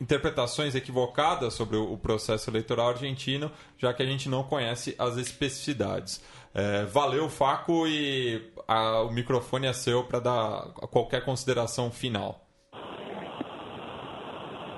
[0.00, 6.20] interpretações equivocadas sobre o processo eleitoral argentino, já que a gente não conhece as especificidades.
[6.52, 12.43] É, valeu, Faco, e a, o microfone é seu para dar qualquer consideração final.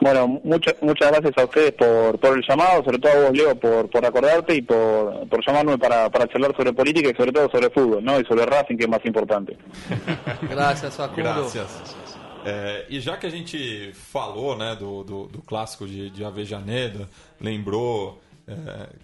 [0.06, 3.56] Bueno, muchas muchas gracias a ustedes por, por el llamado, sobre todo a vos, Leo,
[3.58, 7.50] por, por acordarte y por, por llamarme para, para charlar sobre política y sobre todo
[7.50, 8.20] sobre fútbol, ¿no?
[8.20, 9.58] Y sobre Racing, que é mais importante.
[10.48, 11.24] graças, Facundo.
[11.24, 11.96] Graças.
[12.44, 17.08] É, e já que a gente falou né, do, do, do clássico de, de Avejaneda,
[17.40, 18.54] lembrou é,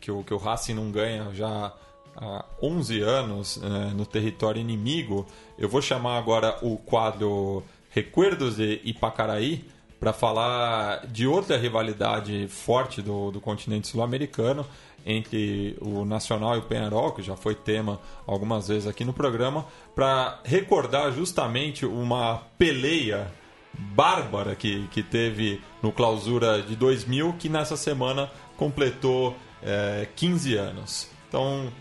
[0.00, 1.72] que, o, que o Racing não ganha já
[2.16, 5.26] há 11 anos é, no território inimigo,
[5.58, 9.64] eu vou chamar agora o quadro Recuerdos de Ipacaraí,
[10.02, 14.66] para falar de outra rivalidade forte do, do continente sul-americano
[15.06, 19.64] entre o Nacional e o Penharol, que já foi tema algumas vezes aqui no programa,
[19.94, 23.32] para recordar justamente uma peleia
[23.72, 31.08] bárbara que, que teve no Clausura de 2000, que nessa semana completou é, 15 anos.
[31.28, 31.72] Então,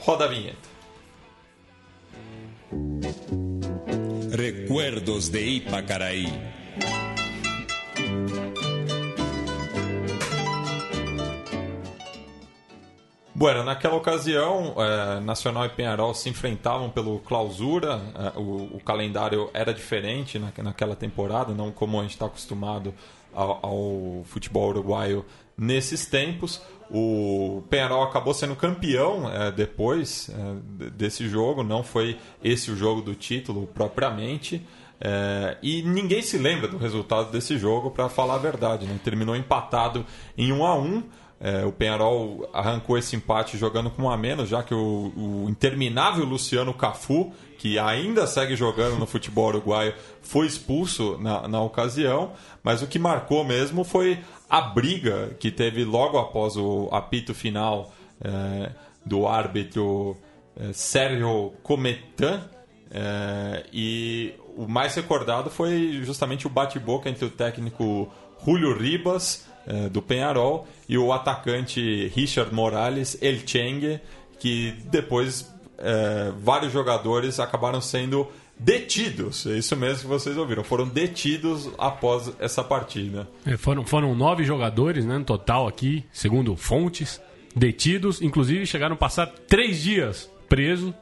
[0.00, 0.68] roda a vinheta.
[4.36, 6.57] Recuerdos de Ipacaraí.
[13.38, 19.48] Bueno, naquela ocasião, é, Nacional e Penharol se enfrentavam pelo clausura, é, o, o, calendário
[19.54, 22.92] era diferente na, naquela temporada, não como a gente está acostumado
[23.32, 25.24] ao, ao, futebol uruguaio
[25.56, 26.60] nesses tempos.
[26.90, 30.28] O Penharol acabou sendo campeão é, depois
[30.96, 34.66] desse jogo, não foi esse o jogo do título propriamente.
[35.00, 38.84] É, e ninguém se lembra do resultado desse jogo, para falar a verdade.
[38.84, 38.98] Né?
[39.04, 40.04] Terminou empatado
[40.36, 41.02] em 1 a 1
[41.40, 45.46] é, o Penharol arrancou esse empate jogando com um a menos, já que o, o,
[45.48, 52.32] interminável Luciano Cafu, que ainda segue jogando no futebol uruguaio, foi expulso na, na ocasião.
[52.62, 54.18] Mas o que marcou mesmo foi
[54.50, 58.72] a briga que teve logo após o apito final é,
[59.06, 60.16] do árbitro
[60.56, 62.42] é, Sérgio Cometan
[62.90, 68.10] É, e o mais recordado foi justamente o bate-boca entre o técnico
[68.44, 69.46] Julio Ribas,
[69.90, 74.00] do Penharol, e o atacante Richard Morales, El Chengue,
[74.40, 78.26] que depois é, vários jogadores acabaram sendo
[78.58, 79.46] detidos.
[79.46, 80.64] É isso mesmo que vocês ouviram.
[80.64, 83.28] Foram detidos após essa partida.
[83.46, 87.20] É, foram, foram nove jogadores, né, no total aqui, segundo fontes,
[87.54, 88.20] detidos.
[88.22, 90.92] Inclusive chegaram a passar três dias presos.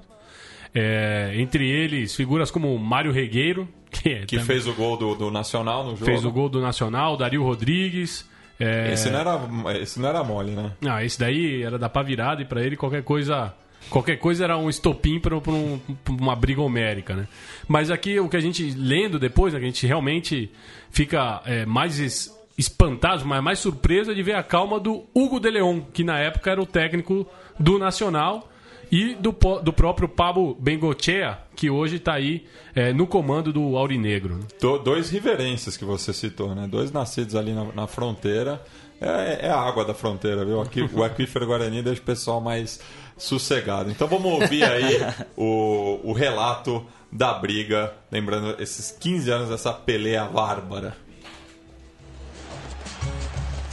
[0.75, 5.15] É, entre eles, figuras como Mário Regueiro, que, é Que também- fez o gol do,
[5.15, 6.05] do Nacional no jogo.
[6.05, 8.29] fez o gol do Nacional, Dario Rodrigues.
[8.59, 10.73] É, Esse não, era, esse não era mole, né?
[10.89, 13.53] Ah, esse daí era da pá virada e pra ele qualquer coisa.
[13.91, 17.29] Qualquer coisa era um estopim pra um- uma briga homérica, né?
[17.69, 20.51] Mas aqui o que a gente, lendo depois, né, que a gente realmente
[20.91, 25.39] fica é, mais es- espantado, mas mais surpreso é de ver a calma do Hugo
[25.39, 27.29] de Leon, que na época era o técnico
[27.61, 28.51] do Nacional,
[28.91, 29.33] e do,
[29.63, 34.41] do próprio Pablo Bengochea, que hoje tá aí é, no comando do Aurinegro.
[34.61, 36.67] Do- dois riverenses que você citou, né?
[36.71, 38.63] Dois nascidos ali na, na fronteira.
[39.01, 40.61] É, é a água da fronteira, viu?
[40.61, 42.81] Aqui, o aquífero Guarani deixa o pessoal mais
[43.17, 43.91] sossegado.
[43.91, 44.99] Então vamos ouvir aí
[45.37, 50.97] o, o relato da briga, lembrando esses 15 anos dessa peleia bárbara.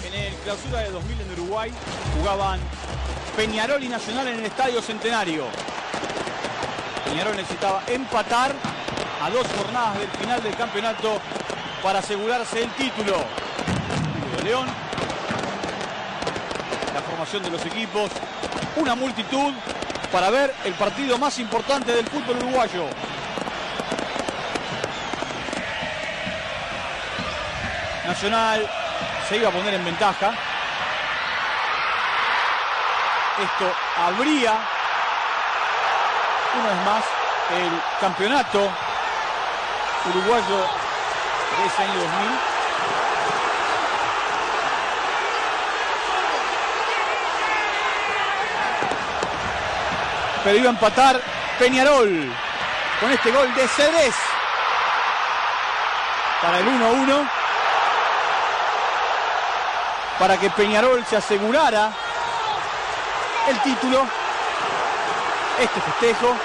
[0.06, 1.72] En el clausura de 2000 en Uruguay
[2.18, 2.60] jugaban
[3.36, 5.46] Peñarol y Nacional en el Estadio Centenario.
[7.06, 8.54] Peñarol necesitaba empatar
[9.22, 11.20] a dos jornadas del final del campeonato
[11.82, 13.24] para asegurarse el título.
[14.38, 14.68] De León,
[16.94, 18.12] la formación de los equipos,
[18.76, 19.54] una multitud
[20.12, 22.86] para ver el partido más importante del fútbol uruguayo.
[28.06, 28.70] Nacional
[29.28, 30.53] se iba a poner en ventaja.
[33.40, 34.54] Esto abría
[36.54, 37.04] una vez más
[37.52, 38.70] el campeonato
[40.06, 42.10] uruguayo de ese año 2000.
[50.44, 51.22] Pero iba a empatar
[51.58, 52.32] Peñarol
[53.00, 54.16] con este gol de Cedés
[56.40, 57.30] para el 1-1
[60.20, 61.92] para que Peñarol se asegurara
[63.50, 64.06] el título.
[65.60, 66.36] Este festejo.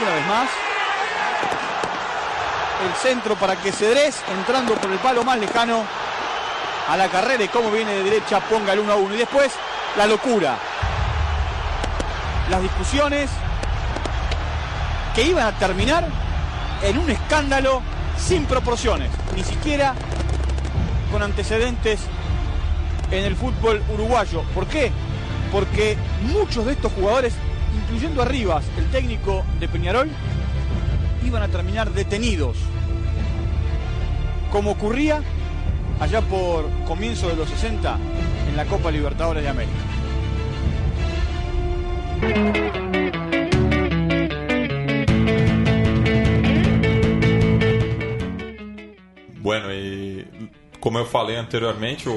[0.00, 0.48] Una vez más.
[2.86, 5.84] El centro para que Cedrés, entrando por el palo más lejano
[6.88, 9.14] a la carrera y como viene de derecha, ponga el 1 a 1.
[9.14, 9.52] Y después
[9.96, 10.56] la locura.
[12.50, 13.30] Las discusiones
[15.14, 16.04] que iban a terminar
[16.82, 17.82] en un escándalo
[18.18, 19.10] sin proporciones.
[19.36, 19.94] Ni siquiera
[21.12, 22.00] con antecedentes
[23.12, 24.42] en el fútbol uruguayo.
[24.54, 24.90] ¿Por qué?
[25.52, 25.96] Porque
[26.32, 27.34] muchos de estos jugadores,
[27.82, 30.10] incluyendo a Rivas, el técnico de Peñarol,
[31.24, 32.56] iban a terminar detenidos.
[34.50, 35.22] Como ocurría
[36.00, 37.98] allá por comienzo de los 60
[38.48, 39.72] en la Copa Libertadores de América.
[49.42, 50.31] Bueno, e
[50.82, 52.12] como eu falei anteriormente, o,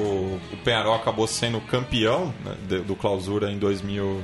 [0.52, 4.22] o Penharol acabou sendo campeão né, de- do Clausura em 2000,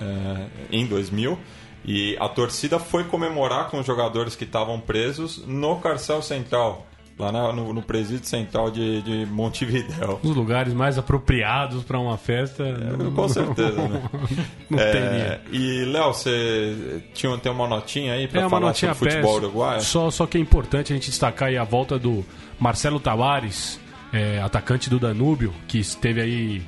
[0.00, 1.38] é, em 2000
[1.84, 6.86] e a torcida foi comemorar com os jogadores que estavam presos no Carcel Central,
[7.18, 10.18] lá na- no, no presídio central de, de Montevidéu.
[10.22, 12.64] Os lugares mais apropriados pra uma festa.
[12.96, 14.02] não- Com certeza, né?
[14.70, 18.94] Não É, e, Léo, você tinha, tem uma notinha aí É para uma falar sobre
[18.94, 19.36] futebol péssima.
[19.48, 19.80] uruguaio?
[19.82, 22.24] Só, só que é importante a gente destacar aí a volta do
[22.58, 23.78] Marcelo Tavares,
[24.12, 26.62] é, atacante do Danúbio, que esteve aí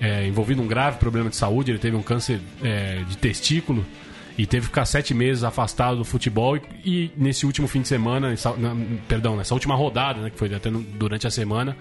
[0.00, 1.70] é, envolvido num grave problema de saúde.
[1.72, 3.84] Ele teve um câncer é, de testículo
[4.42, 6.56] e teve que ficar sete meses afastado do futebol.
[6.56, 8.74] E, e nesse último fim de semana, nessa- na-
[9.08, 11.76] perdão, nessa última rodada, né, que foi até no- durante a semana,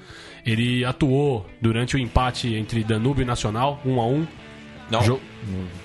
[0.45, 4.28] ele atuou durante o empate entre Danúbio e Nacional, um a um.
[4.91, 5.20] Não, Jo-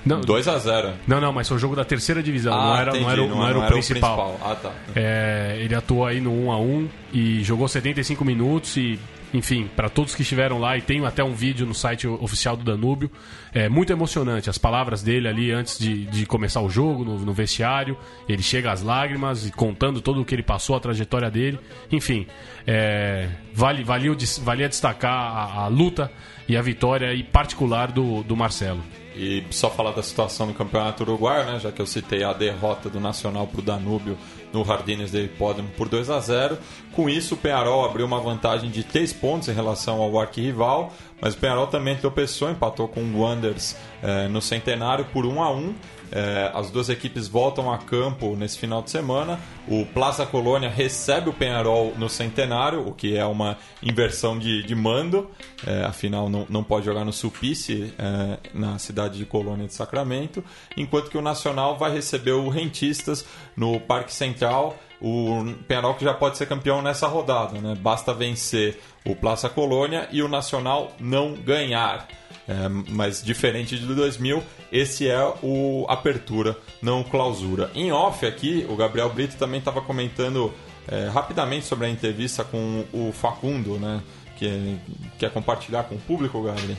[0.04, 2.92] Não, 2 a 0 não, não, mas foi o jogo da terceira divisão, não, era,
[2.92, 4.40] não, era, o- não era o principal.
[4.42, 4.72] Ah, tá.
[4.96, 8.98] É, ele atuou aí no 1 a 1 e jogou 75 minutos e,
[9.34, 12.62] enfim, para todos que estiveram lá e tem até um vídeo no site oficial do
[12.62, 13.10] Danúbio,
[13.52, 17.32] é muito emocionante as palavras dele ali antes de, de começar o jogo no, no
[17.32, 21.58] vestiário, ele chega às lágrimas e contando todo o que ele passou, a trajetória dele,
[21.90, 22.28] enfim,
[22.64, 26.12] é, vale, valia, valia destacar a, a luta
[26.48, 28.82] e a vitória e particular do, do Marcelo.
[29.16, 32.90] E só falar da situação no Campeonato Uruguaio, né, já que eu citei a derrota
[32.90, 34.18] do Nacional para o Danúbio
[34.52, 36.58] no Jardines de Hipódromo por 2 a 0
[36.92, 41.34] Com isso, o Penharol abriu uma vantagem de 3 pontos em relação ao arquirrival, mas
[41.34, 45.74] o Penharol também tropeçou, empatou com o Wanderers eh, no Centenário por 1 a 1
[46.14, 49.40] É, as duas equipes voltam a campo nesse final de semana.
[49.66, 54.76] O Plaza Colônia recebe o Penharol no Centenário, o que é uma inversão de, de
[54.76, 55.28] mando.
[55.66, 60.44] É, afinal, não, não pode jogar no Sulpice, é, na cidade de Colônia de Sacramento.
[60.76, 63.24] Enquanto que o Nacional vai receber o Rentistas
[63.56, 64.78] no Parque Central.
[65.00, 67.74] O Penharol que já pode ser campeão nessa rodada, né?
[67.74, 72.06] Basta vencer o Plaza Colônia e o Nacional não ganhar.
[72.46, 74.42] É, mas diferente de 2000,
[74.74, 77.70] esse é o apertura, não clausura.
[77.76, 80.52] Em off aqui, o Gabriel Brito também estava comentando
[80.88, 84.02] é, rapidamente sobre a entrevista com o Facundo, né?
[84.36, 84.76] Que
[85.16, 86.76] quer compartilhar com o público, Gabriel?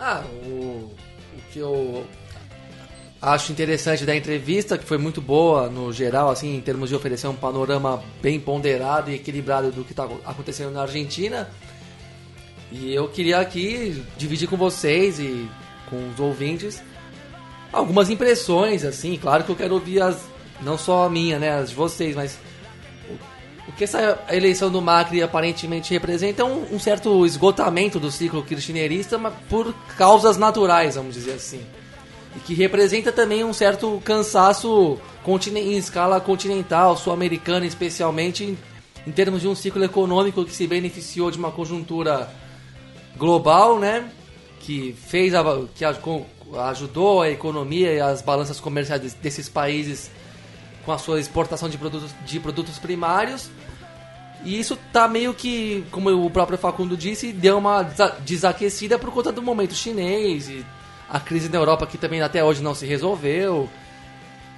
[0.00, 0.92] Ah, o,
[1.36, 2.04] o que eu
[3.22, 7.28] acho interessante da entrevista, que foi muito boa no geral, assim, em termos de oferecer
[7.28, 11.48] um panorama bem ponderado e equilibrado do que está acontecendo na Argentina.
[12.72, 15.48] E eu queria aqui dividir com vocês e
[15.90, 16.82] com os ouvintes
[17.72, 19.16] algumas impressões, assim.
[19.16, 20.18] Claro que eu quero ouvir as,
[20.60, 22.38] não só a minha, né, as de vocês, mas
[23.08, 28.10] o, o que essa eleição do Macri aparentemente representa é um, um certo esgotamento do
[28.10, 31.60] ciclo kirchnerista, mas por causas naturais, vamos dizer assim.
[32.36, 38.58] E que representa também um certo cansaço em escala continental, sul-americana especialmente, em,
[39.06, 42.30] em termos de um ciclo econômico que se beneficiou de uma conjuntura
[43.16, 44.08] global, né?
[44.70, 45.42] Que fez a,
[45.74, 50.08] que ajudou a economia e as balanças comerciais desses países
[50.84, 53.50] com a sua exportação de produtos, de produtos primários.
[54.44, 57.82] E isso tá meio que, como o próprio Facundo disse, deu uma
[58.20, 60.64] desaquecida por conta do momento chinês e
[61.08, 63.68] a crise na Europa que também até hoje não se resolveu.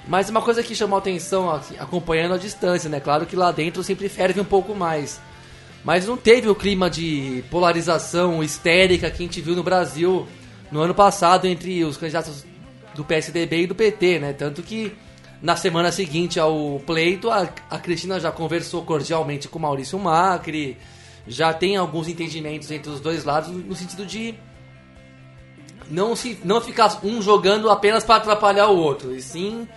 [0.06, 3.00] Mas uma coisa que chamou atenção acompanhando a distância, né?
[3.00, 5.18] Claro que lá dentro sempre ferve um pouco mais.
[5.84, 10.26] Mas não teve o clima de polarização histérica que a gente viu no Brasil
[10.70, 12.44] no ano passado entre os candidatos
[12.94, 14.32] do PSDB e do PT, né?
[14.32, 14.92] Tanto que
[15.42, 20.78] na semana seguinte ao pleito, a, a Cristina já conversou cordialmente com Maurício Macri,
[21.26, 24.34] já tem alguns entendimentos entre os dois lados no sentido de
[25.90, 29.68] não se não ficar um jogando apenas para atrapalhar o outro, e sim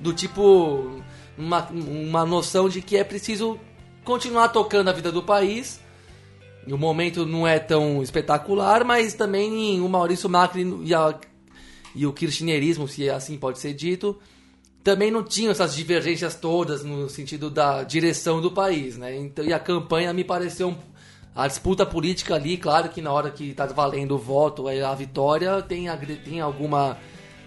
[0.00, 1.00] do tipo
[1.38, 3.58] uma, uma noção de que é preciso
[4.04, 5.80] continuar tocando a vida do país.
[6.66, 11.18] O momento não é tão espetacular, mas também o Maurício Macri e, a,
[11.94, 14.18] e o kirchnerismo, se assim pode ser dito,
[14.84, 19.16] também não tinham essas divergências todas no sentido da direção do país, né?
[19.16, 20.76] Então, e a campanha me pareceu um,
[21.34, 25.62] a disputa política ali, claro que na hora que está valendo o voto, a vitória
[25.62, 25.86] tem,
[26.24, 26.98] tem alguma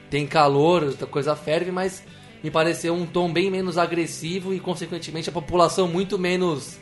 [0.10, 2.04] tem calor, coisa ferve, mas
[2.46, 6.78] me pareceu um tom bem menos agressivo e, consequentemente, a população muito menos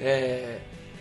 [0.00, 0.56] é,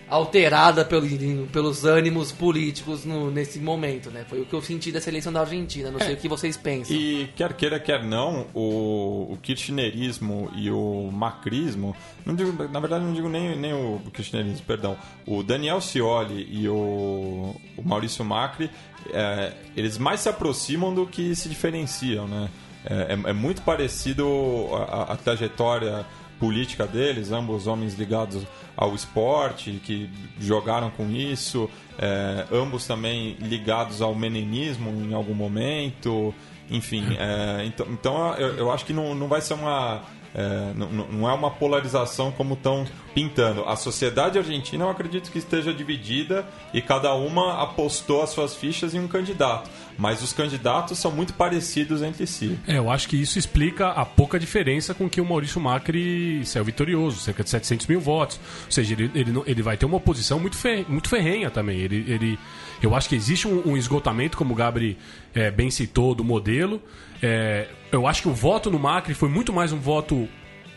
[0.10, 1.08] alterada pelo,
[1.48, 4.26] pelos ânimos políticos no, nesse momento, né?
[4.28, 5.90] Foi o que eu senti dessa eleição da Argentina.
[5.90, 6.94] Não é, sei o que vocês pensam.
[6.94, 13.06] E quer queira, quer não, o, o kirchnerismo e o macrismo, não digo, na verdade
[13.06, 18.70] não digo nem, nem o kirchnerismo, perdão, o Daniel Scioli e o, o Maurício Macri,
[19.14, 22.50] é, eles mais se aproximam do que se diferenciam, né?
[22.86, 24.26] É, é, é muito parecido
[24.74, 26.06] a, a, trajetória
[26.40, 30.10] política deles, ambos homens ligados ao esporte, que
[30.40, 36.34] jogaram com isso, é, ambos também ligados ao menemismo em algum momento,
[36.70, 37.04] enfim.
[37.18, 40.04] É, então, então eu, eu, acho que não, não vai ser uma
[40.36, 43.64] é, não, não, é uma polarização como estão pintando.
[43.64, 48.94] A sociedade argentina, eu acredito que esteja dividida e cada uma apostou as suas fichas
[48.94, 49.70] em um candidato.
[49.98, 52.58] Mas os candidatos são muito parecidos entre si.
[52.68, 56.66] É, eu acho que isso explica a pouca diferença com que o Maurício Macri saiu
[56.66, 58.40] vitorioso, cerca de 700 mil votos.
[58.66, 61.80] Ou seja, ele, ele, ele vai ter uma oposição muito, fer, muito ferrenha também.
[61.80, 62.40] Ele, ele,
[62.82, 64.98] eu acho que existe um, um esgotamento, como o Gabri
[65.34, 66.82] é, bem citou, do modelo.
[67.22, 70.28] É, eu acho que o voto no Macri foi muito mais um voto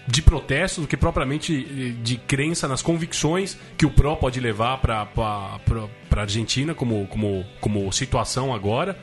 [0.09, 4.78] de protesto do que propriamente eh, de crença nas convicções que o PRO pode levar
[4.78, 8.98] para a Argentina como, como, como situação agora.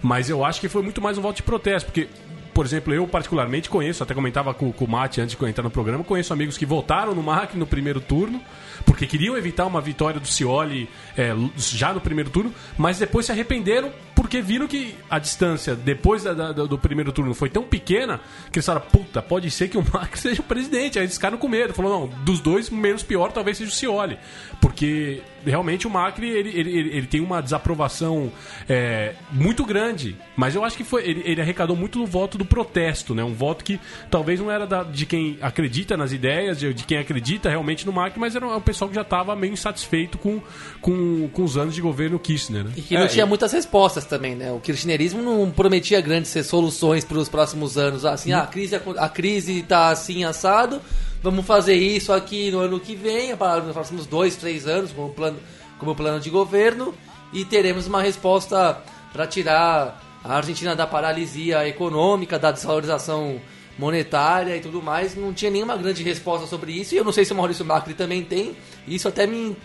[0.00, 2.08] Mas eu acho que foi muito mais um voto de protesto, porque
[2.54, 5.70] por exemplo, eu particularmente conheço, até comentava com, com o Mate antes de entrar no
[5.70, 8.40] programa, conheço amigos que votaram no Macri no primeiro turno,
[8.86, 13.32] porque queriam evitar uma vitória do Cioli é, já no primeiro turno, mas depois se
[13.32, 18.20] arrependeram porque viram que a distância depois da, da, do primeiro turno foi tão pequena
[18.50, 20.98] que eles falaram, puta, pode ser que o Macri seja o presidente.
[20.98, 21.74] Aí eles ficaram com medo.
[21.74, 24.18] Falou, não, dos dois, menos pior talvez seja o Cioli.
[24.60, 28.30] Porque realmente o Macri ele, ele, ele tem uma desaprovação
[28.68, 30.16] é, muito grande.
[30.36, 33.24] Mas eu acho que foi ele, ele, arrecadou muito no voto do protesto, né?
[33.24, 36.98] Um voto que talvez não era da, de quem acredita nas ideias, de, de, quem
[36.98, 40.40] acredita realmente no Macri, mas era um, um pessoal que já estava meio insatisfeito com,
[40.80, 42.64] com, com os anos de governo Kirchner.
[42.64, 42.72] Né?
[42.76, 43.28] E que não é, tinha e...
[43.28, 44.52] muitas respostas também, né?
[44.52, 48.04] O kirchnerismo não prometia grandes soluções para os próximos anos.
[48.04, 50.80] Assim, ah, a crise a crise está assim assado,
[51.22, 55.10] vamos fazer isso aqui no ano que vem, para nos próximos dois, três anos, como
[55.10, 55.38] plano,
[55.78, 56.94] como plano de governo,
[57.32, 58.82] e teremos uma resposta
[59.12, 63.40] para tirar a Argentina da paralisia econômica, da desvalorização
[63.78, 65.14] monetária e tudo mais.
[65.14, 67.94] Não tinha nenhuma grande resposta sobre isso, e eu não sei se o Maurício Macri
[67.94, 68.56] também tem.
[68.86, 69.56] Isso até me.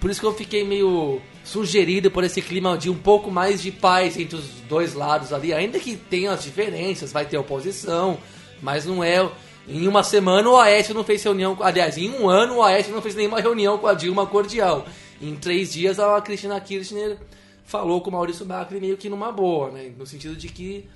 [0.00, 3.70] Por isso que eu fiquei meio sugerido por esse clima de um pouco mais de
[3.70, 8.18] paz entre os dois lados ali, ainda que tenha as diferenças, vai ter oposição,
[8.60, 9.26] mas não é.
[9.68, 11.56] Em uma semana o Aécio não fez reunião.
[11.60, 14.86] Aliás, em um ano o Aécio não fez nenhuma reunião com a Dilma cordial.
[15.22, 17.16] Em três dias a Cristina Kirchner
[17.64, 19.92] falou com o Maurício Macri meio que numa boa, né?
[19.96, 20.88] No sentido de que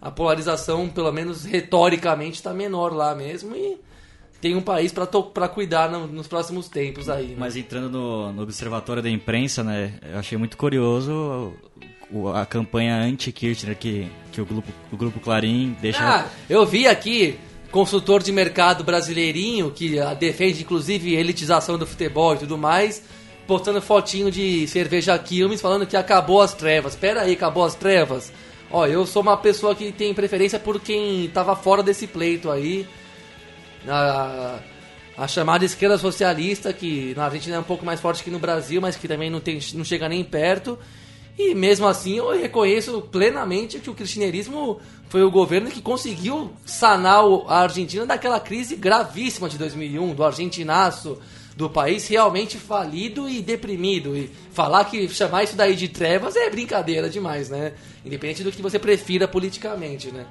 [0.00, 3.78] a polarização, pelo menos retoricamente, está menor lá mesmo e
[4.40, 7.28] tem um país para cuidar no, nos próximos tempos aí.
[7.28, 7.36] Né?
[7.38, 11.54] Mas entrando no, no, Observatório da Imprensa, né, eu achei muito curioso
[12.10, 16.00] o, a campanha anti-Kirchner que, que o, grupo, o Grupo Clarim deixa...
[16.02, 17.38] Ah, eu vi aqui
[17.70, 23.02] consultor de mercado brasileirinho que defende inclusive elitização do futebol e tudo mais,
[23.46, 26.92] postando fotinho de cerveja Quilmes falando que acabou as trevas.
[26.94, 28.32] Espera aí, acabou as trevas?
[28.70, 32.86] Ó, eu sou uma pessoa que tem preferência por quem tava fora desse pleito aí.
[33.88, 34.58] A,
[35.16, 38.80] a chamada esquerda socialista, que na Argentina é um pouco mais forte que no Brasil,
[38.80, 40.78] mas que também não, tem, não chega nem perto.
[41.38, 47.22] E mesmo assim eu reconheço plenamente que o kirchnerismo foi o governo que conseguiu sanar
[47.46, 51.18] a Argentina daquela crise gravíssima de 2001, do argentinaço,
[51.54, 54.16] do país realmente falido e deprimido.
[54.16, 57.72] E falar que chamar isso daí de trevas é brincadeira demais, né?
[58.04, 60.26] Independente do que você prefira politicamente, né?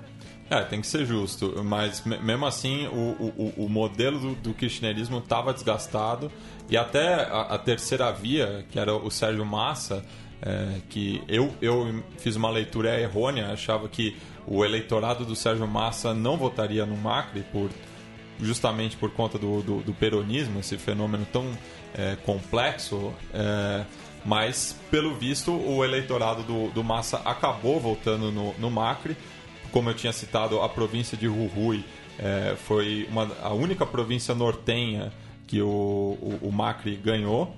[0.49, 5.17] É, tem que ser justo, mas mesmo assim o, o, o modelo do, do kirchnerismo
[5.17, 6.31] estava desgastado
[6.69, 10.05] e até a, a, terceira via, que era o Sérgio Massa,
[10.41, 14.15] é, que eu, eu fiz uma leitura errônea, achava que
[14.45, 17.71] o eleitorado do Sérgio Massa não votaria no Macri por
[18.39, 21.49] justamente por conta do, do, do peronismo, esse fenômeno tão
[21.93, 23.85] é, complexo, é,
[24.25, 29.15] mas pelo visto o eleitorado do, do Massa acabou voltando no, no Macri.
[29.75, 31.83] Como eu tinha citado, a província de Jujuy
[32.17, 35.11] é, foi uma, a única província nortenha
[35.45, 37.53] que o, o, o Macri ganhou.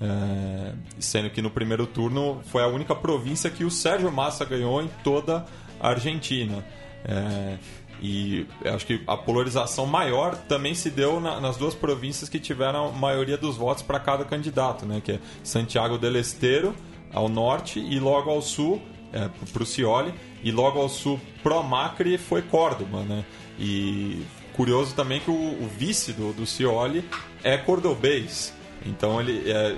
[0.00, 4.80] É, sendo que no primeiro turno foi a única província que o Sérgio Massa ganhou
[4.80, 5.44] em toda
[5.78, 6.64] a Argentina.
[7.04, 7.58] É,
[8.00, 12.86] e acho que a polarização maior também se deu na, nas duas províncias que tiveram
[12.86, 15.02] a maioria dos votos para cada candidato, né?
[15.04, 16.74] que é Santiago del Estero,
[17.12, 18.80] ao norte, e logo ao sul,
[19.12, 23.02] é, para o Cioli, e logo ao sul, pró-Macri, foi Córdoba.
[23.02, 23.24] Né?
[23.58, 24.22] E
[24.52, 27.04] curioso também que o, o vice do, do Cioli
[27.42, 28.54] é cordobês.
[28.86, 29.76] Então ele, é,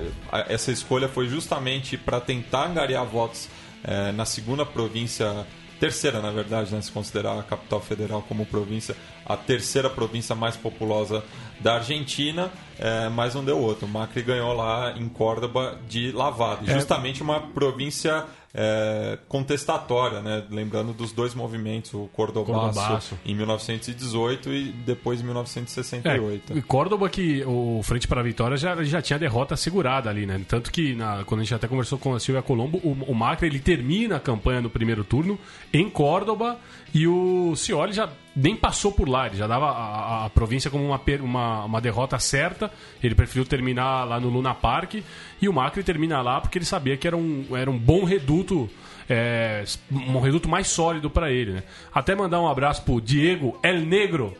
[0.52, 3.48] essa escolha foi justamente para tentar angariar votos
[3.82, 5.46] é, na segunda província
[5.80, 8.94] terceira, na verdade, né, se considerar a capital federal como província,
[9.32, 11.24] a terceira província mais populosa
[11.60, 13.86] da Argentina, é, mas não deu outro.
[13.86, 16.74] O Macri ganhou lá em Córdoba de lavada, é.
[16.74, 20.42] justamente uma província é, contestatória, né?
[20.50, 23.18] lembrando dos dois movimentos, o Cordobaço, Cordobaço.
[23.24, 26.52] em 1918 e depois em 1968.
[26.52, 30.26] É, e Córdoba que o Frente para a Vitória já, já tinha derrota assegurada ali,
[30.26, 30.40] né?
[30.48, 33.46] Tanto que na, quando a gente até conversou com a Silvia Colombo, o, o Macri
[33.46, 35.38] ele termina a campanha no primeiro turno
[35.72, 36.58] em Córdoba
[36.92, 40.70] e o Cioli já nem passou por lá, ele já dava a, a, a província
[40.70, 42.70] como uma, uma, uma, derrota certa.
[43.02, 44.94] Ele preferiu terminar lá no Luna Park
[45.40, 48.70] e o Macri termina lá porque ele sabia que era um, era um bom reduto.
[49.12, 51.62] É, um reduto mais sólido para ele, né?
[51.92, 54.36] Até mandar um abraço pro Diego El Negro,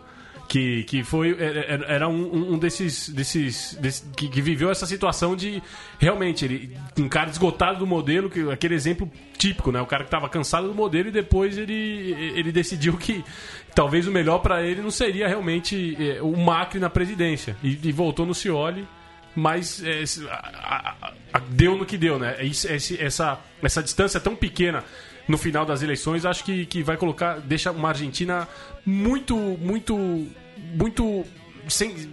[0.51, 5.37] que, que foi era, era um, um, desses, desses, desses que, que, viveu essa situação
[5.37, 5.63] de
[5.97, 10.09] realmente ele um cara esgotado do modelo que aquele exemplo típico né o cara que
[10.09, 13.25] estava cansado do modelo e depois ele ele decidiu que
[13.75, 17.93] talvez o melhor para ele não seria realmente é, o Macri na presidência e, e
[17.93, 18.87] voltou no Cioli
[19.35, 24.35] mas é, a, a, a, deu no que deu né esse, essa essa distância tão
[24.35, 24.85] pequena
[25.31, 28.49] no final das eleições, acho que, que vai colocar, deixa uma Argentina
[28.85, 31.25] muito, muito, muito
[31.69, 32.13] sem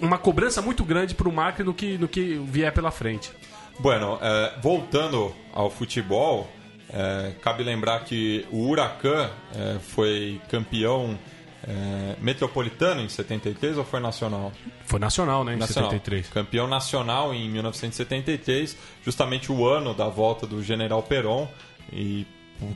[0.00, 3.32] uma cobrança muito grande para o Macri no que, no que vier pela frente.
[3.78, 6.48] Bueno, é, voltando ao futebol,
[6.92, 11.18] é, cabe lembrar que o Huracan é, foi campeão
[11.66, 14.52] é, metropolitano em 73 ou foi nacional?
[14.84, 15.54] Foi nacional, né?
[15.54, 15.90] Em nacional.
[15.90, 16.28] 73.
[16.28, 21.46] Campeão nacional em 1973, justamente o ano da volta do General Perón.
[21.92, 22.26] E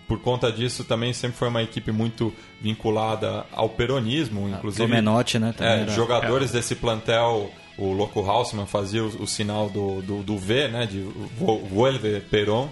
[0.09, 4.87] por conta disso também sempre foi uma equipe muito vinculada ao peronismo, ah, inclusive.
[4.87, 5.55] Menotti, né?
[5.59, 10.69] É, jogadores desse plantel, o Loco Hausmann fazia o, o sinal do, do, do, V,
[10.69, 10.87] né?
[10.87, 11.01] De
[11.39, 12.69] Vuelve Perón.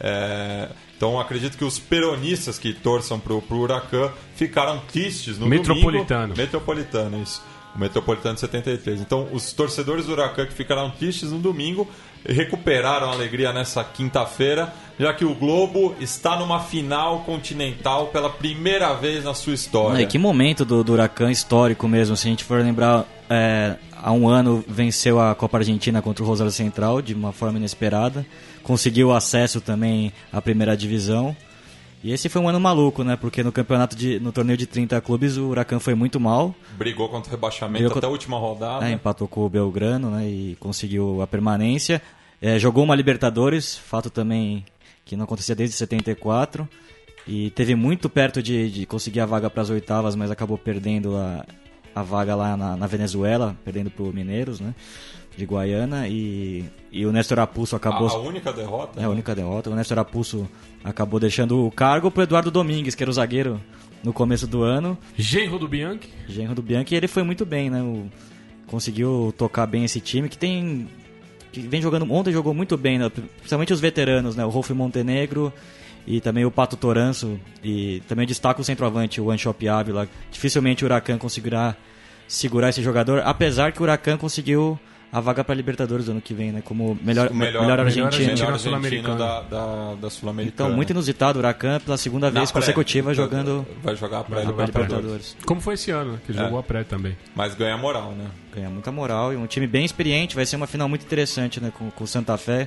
[0.00, 6.22] É, Então acredito que os peronistas que torçam pro, pro Huracan ficaram tristes no Metropolitano.
[6.22, 6.38] domingo.
[6.38, 7.42] Metropolitano, isso.
[7.74, 9.00] O Metropolitano de 73.
[9.00, 11.88] Então os torcedores do Huracan que ficaram tristes no domingo
[12.24, 18.94] recuperaram a alegria nessa quinta-feira, já que o Globo está numa final continental pela primeira
[18.94, 20.02] vez na sua história.
[20.02, 22.16] É, que momento do, do Huracan histórico mesmo.
[22.16, 26.26] Se a gente for lembrar, é, há um ano venceu a Copa Argentina contra o
[26.26, 28.24] Rosário Central de uma forma inesperada.
[28.64, 31.36] Conseguiu acesso também à primeira divisão.
[32.02, 33.16] E esse foi um ano maluco, né?
[33.16, 36.54] Porque no campeonato de, no torneio de 30 clubes o Huracan foi muito mal.
[36.76, 38.86] Brigou contra o rebaixamento Brigou até a última rodada.
[38.86, 40.26] É, empatou com o Belgrano, né?
[40.26, 42.02] E conseguiu a permanência.
[42.42, 44.66] É, jogou uma Libertadores, fato também
[45.04, 46.68] que não acontecia desde 74.
[47.26, 51.16] E teve muito perto de, de conseguir a vaga para as oitavas, mas acabou perdendo
[51.16, 51.46] a,
[51.94, 54.74] a vaga lá na, na Venezuela, perdendo para o Mineiros, né?
[55.36, 56.06] De Guaiana.
[56.08, 58.08] E, e o Néstor Apulso a, acabou.
[58.08, 59.00] a única derrota.
[59.00, 59.70] É a única derrota.
[59.70, 60.48] O Néstor Apulso
[60.82, 63.60] acabou deixando o cargo pro Eduardo Domingues, que era o zagueiro
[64.02, 64.96] no começo do ano.
[65.16, 66.08] Genro do Bianchi.
[66.28, 67.82] Genro do Bianchi, e ele foi muito bem, né?
[67.82, 68.06] O-
[68.66, 70.88] conseguiu tocar bem esse time que tem
[71.52, 73.08] que vem jogando, ontem jogou muito bem, né?
[73.36, 74.44] principalmente os veteranos, né?
[74.44, 75.52] O Rolf Montenegro
[76.06, 80.08] e também o Pato Toranço e também destaca o centroavante, o Anshop Ávila.
[80.32, 81.76] Dificilmente o Huracan conseguirá
[82.26, 84.78] segurar esse jogador, apesar que o Huracan conseguiu
[85.16, 86.60] a vaga para Libertadores do ano que vem, né?
[86.64, 88.06] Como melhor, O melhor, melhor, argentino.
[88.10, 89.16] melhor argentino Sul-Americano.
[89.16, 90.68] da, da, da Sul-Americana.
[90.68, 92.60] Então, muito inusitado o Huracan pela segunda Na vez pré.
[92.60, 95.36] consecutiva jogando Vai jogar jogar pra Libertadores.
[95.46, 96.34] Como foi esse ano, que É.
[96.34, 97.16] jogou a pré também.
[97.34, 98.26] Mas ganha moral, né?
[98.52, 101.72] Ganha muita moral e um time bem experiente, vai ser uma final muito interessante, né?
[101.78, 102.66] Com, com o Santa Fé.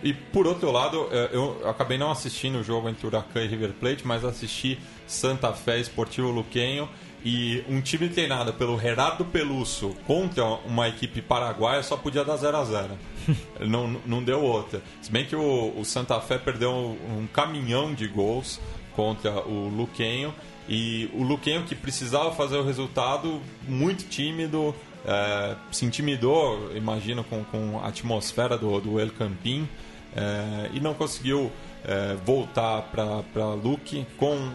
[0.00, 3.72] E por outro lado, eh, eu acabei não assistindo o jogo entre Huracan e River
[3.72, 4.78] Plate, mas assisti
[5.08, 6.88] Santa Fé Esportivo Luquenho
[7.28, 12.56] e um time treinado pelo Gerardo Peluso contra uma equipe paraguaia só podia dar 0
[12.56, 12.88] a 0
[13.68, 14.80] não, não deu outra.
[15.02, 18.58] Se bem que o, o Santa Fé perdeu um, um caminhão de gols
[18.96, 20.34] contra o Luquenho
[20.66, 24.74] e o Luquenho que precisava fazer o resultado muito tímido,
[25.04, 29.68] eh, se intimidou, imagino, com, com a atmosfera do, do El Campín
[30.16, 31.52] eh, e não conseguiu
[31.84, 34.50] eh, voltar para Luque com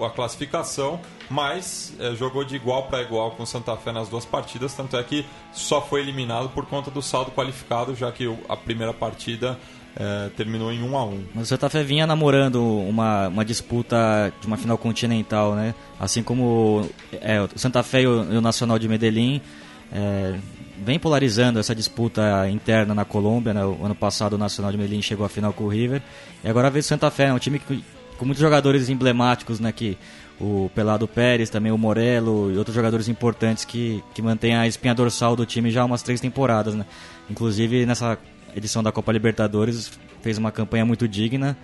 [0.00, 4.24] a classificação, mas eh, jogou de igual para igual com o Santa Fé nas duas
[4.24, 8.56] partidas, tanto é que só foi eliminado por conta do saldo qualificado, já que a
[8.56, 9.58] primeira partida
[9.94, 14.32] eh, terminou em 1 a 1 Mas o Santa Fé vinha namorando uma, uma disputa
[14.40, 15.74] de uma final continental, né?
[16.00, 16.88] Assim como
[17.20, 19.42] é, o Santa Fé e o, e o Nacional de Medellín
[19.92, 20.38] é,
[20.82, 23.52] vem polarizando essa disputa interna na Colômbia.
[23.52, 23.64] Né?
[23.64, 26.02] O ano passado o Nacional de Medellín chegou à final com o River.
[26.42, 27.84] E agora vem o Santa Fé, é um time que,
[28.22, 29.72] com muitos jogadores emblemáticos, né?
[29.72, 29.98] Que
[30.40, 34.94] o Pelado Pérez, também o Morelo e outros jogadores importantes que, que mantêm a espinha
[34.94, 36.86] dorsal do time já há umas três temporadas, né?
[37.28, 38.16] Inclusive nessa
[38.56, 41.56] edição da Copa Libertadores fez uma campanha muito digna,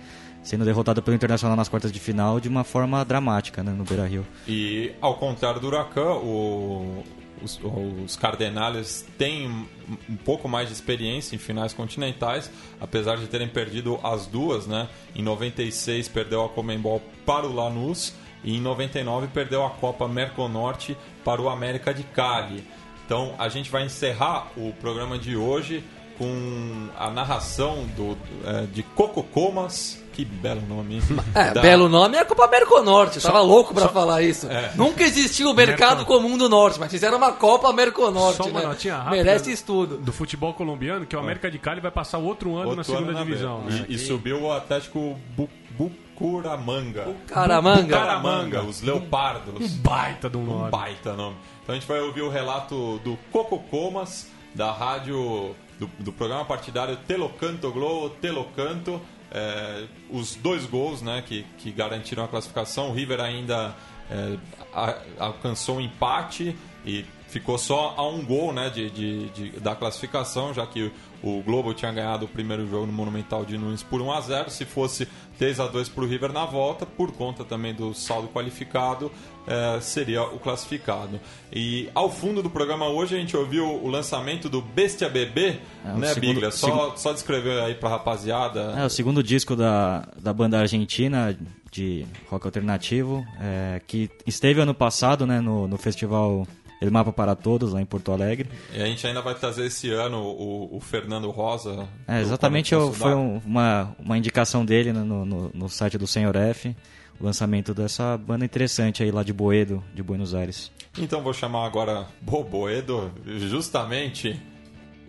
[0.43, 4.25] sendo derrotado pelo Internacional nas quartas de final de uma forma dramática, né, no Beira-Rio.
[4.47, 7.03] E ao contrário do Huracan, o-
[7.43, 7.59] os,
[8.03, 9.67] os Cardenales têm
[10.09, 14.87] um pouco mais de experiência em finais continentais, apesar de terem perdido as duas, né?
[15.15, 18.13] Em 96 perdeu a Comembol para o Lanús
[18.43, 22.63] e em 99 perdeu a Copa Merconorte para o América de Cali.
[23.05, 25.83] Então a gente vai encerrar o programa de hoje
[26.17, 30.95] com a narração do, é, de Coco Comas, que belo nome.
[30.95, 31.01] hein?
[31.35, 33.17] É, Da- belo nome é a Copa Merconorte.
[33.17, 34.47] Eu tava louco pra só- falar isso.
[34.47, 34.71] É.
[34.75, 38.67] Nunca existiu o mercado comum do Norte, mas fizeram uma Copa Merconorte, Só uma né?
[38.67, 39.15] notinha rápida.
[39.15, 39.97] Merece estudo.
[39.97, 43.09] Do futebol colombiano, que o América de Cali vai passar outro ano na Outro segunda
[43.11, 43.61] ano na divisão.
[43.61, 43.85] Né?
[43.87, 47.07] E, e subiu o Atlético Bu Bucuramanga.
[47.27, 47.81] Caramanga.
[47.83, 49.71] Bucaramanga, os Leopardos.
[49.75, 50.71] Baita de um Um nome.
[50.71, 51.37] baita nome.
[51.63, 56.43] Então a gente vai ouvir o relato do Coco Comas, da rádio, do, do programa
[56.43, 58.99] partidário Telocanto Globo, Telocanto.
[59.31, 62.89] É, os dois gols né, que, que garantiram a classificação.
[62.89, 63.75] O River ainda
[64.09, 64.37] é,
[64.73, 66.55] a- alcançou um empate
[66.85, 71.41] e ficou só a um gol né, de, de- de- da classificação, já que o
[71.43, 74.63] Globo tinha ganhado o primeiro jogo no Monumental de Nunes por 1 a 0 Se
[74.65, 75.05] fosse
[75.37, 79.11] 3 a 2 para o River na volta, por conta também do saldo qualificado,
[79.45, 81.19] eh, seria o classificado.
[81.53, 85.93] E ao fundo do programa hoje a gente ouviu o lançamento do Bestia Bebê, É,
[85.93, 86.51] né, segundo- Biglia?
[86.51, 88.73] Só, só descrever aí pra rapaziada.
[88.77, 91.37] É o segundo disco da, da banda argentina
[91.71, 96.47] de rock alternativo, é, que esteve ano passado né, no, no festival
[96.81, 98.49] El Mapa para Todos, lá em Porto Alegre.
[98.73, 101.87] E a gente ainda vai trazer esse ano o, o Fernando Rosa.
[102.07, 106.07] É, exatamente, eu, foi um- uma, uma indicação dele né, no, no, no site do
[106.07, 106.75] Senhor F,
[107.19, 110.71] o lançamento dessa banda interessante aí lá de Boedo, de Buenos Aires.
[110.97, 114.39] Então vou chamar agora Boboedo, justamente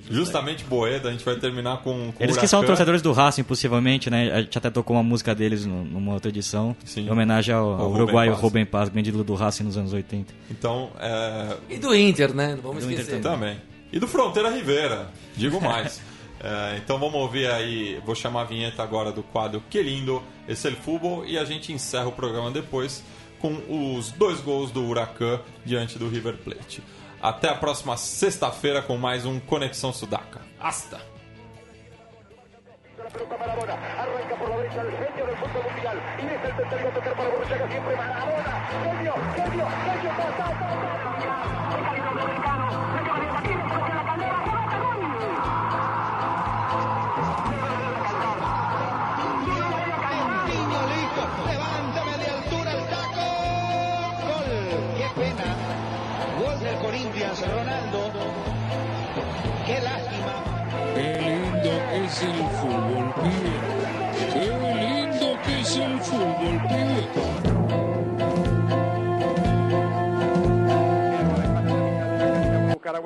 [0.08, 4.10] Justamente Boeda, a gente vai terminar com, com Eles que são torcedores do Racing, possivelmente,
[4.10, 4.30] né?
[4.32, 7.06] A gente até tocou uma música deles numa outra edição, Sim.
[7.06, 8.42] em homenagem ao, Ao ao Rubem uruguaio Paz.
[8.42, 10.32] Rubem Paz, ídolo do Racing nos anos 80.
[10.50, 12.54] Então, é, E do Inter, né?
[12.54, 13.22] Não vamos Do Inter esquecer.
[13.22, 13.56] Também.
[13.92, 16.00] E do Fronteira Rivera, digo mais.
[16.42, 20.66] É, então vamos ouvir aí, vou chamar a vinheta agora do quadro Que Lindo, esse
[20.66, 23.04] é o Futebol, e a gente encerra o programa depois
[23.38, 23.58] com
[23.96, 26.82] os dois gols do Huracan diante do River Plate.
[27.22, 30.40] Até a próxima sexta-feira com mais um Conexão Sudaca.
[30.58, 31.10] Hasta!
[34.00, 37.68] arranca por la derecha el genio del fútbol mundial, y deja el tocar para Borruchaga,
[37.68, 40.10] siempre Maradona, genio, genio, genio,
[62.10, 63.54] es el fútbol, pibe.
[64.32, 64.46] Qué
[64.80, 67.39] lindo que es el fútbol, pibe.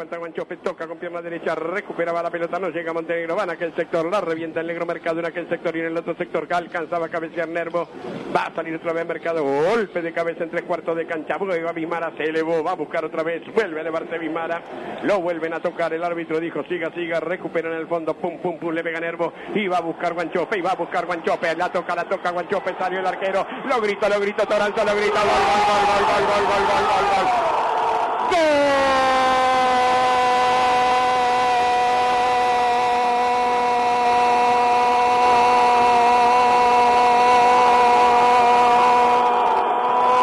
[0.04, 4.10] Guanchope, toca con pierna derecha, recuperaba la pelota, no llega Montenegro, van a aquel sector,
[4.10, 7.08] la revienta el negro mercado en aquel sector y en el otro sector alcanzaba a
[7.08, 7.88] cabecear Nervo,
[8.34, 11.68] va a salir otra vez mercado, golpe de cabeza en tres cuartos de cancha, vuelve
[11.68, 14.62] a Bismara, se elevó, va a buscar otra vez, vuelve a elevarse Bismara,
[15.02, 18.58] lo vuelven a tocar, el árbitro dijo siga, siga, recupera en el fondo, pum, pum,
[18.58, 21.72] pum, le pega Nervo, y va a buscar Guanchope, y va a buscar Guanchope, la
[21.72, 25.30] toca, la toca Guanchope, salió el arquero, lo grita, lo grita, Toranzo, lo grita, gol,
[25.30, 27.54] gol, gol, gol, gol, gol, gol, gol, gol, gol.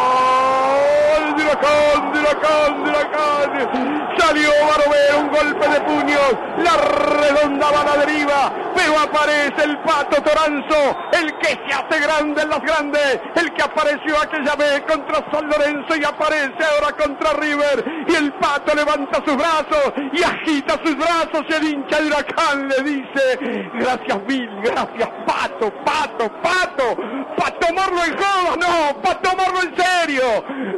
[0.02, 4.18] ¡Gol de Huracán, de Huracán, de Huracán!
[4.18, 6.32] Salió Barovero, un golpe de puños,
[6.62, 8.40] la redonda va la deriva,
[8.82, 13.62] pero aparece el Pato Toranzo, el que se hace grande en las grandes, el que
[13.62, 19.22] apareció aquella vez contra San Lorenzo y aparece ahora contra River, y el Pato levanta
[19.26, 24.50] sus brazos y agita sus brazos y el hincha de Huracán le dice, gracias mil,
[24.64, 26.98] gracias Pato, Pato, Pato,
[27.38, 30.24] para tomarlo en joda, no, para tomarlo en serio.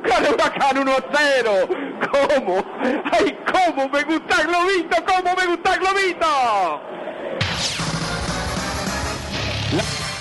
[0.04, 1.51] Gana Huracán 1 a 0.
[2.12, 2.64] ¿Cómo?
[3.12, 4.97] ¡Ay, cómo me gusta Globito!
[5.06, 6.93] ¡Cómo me gusta Globito!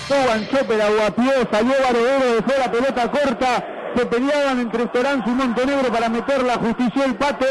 [0.09, 5.91] Guanchope la guapió, salió Barovero, dejó la pelota corta, se peleaban entre Toranzo y Montenegro
[5.91, 7.45] para meterla, justició el pato,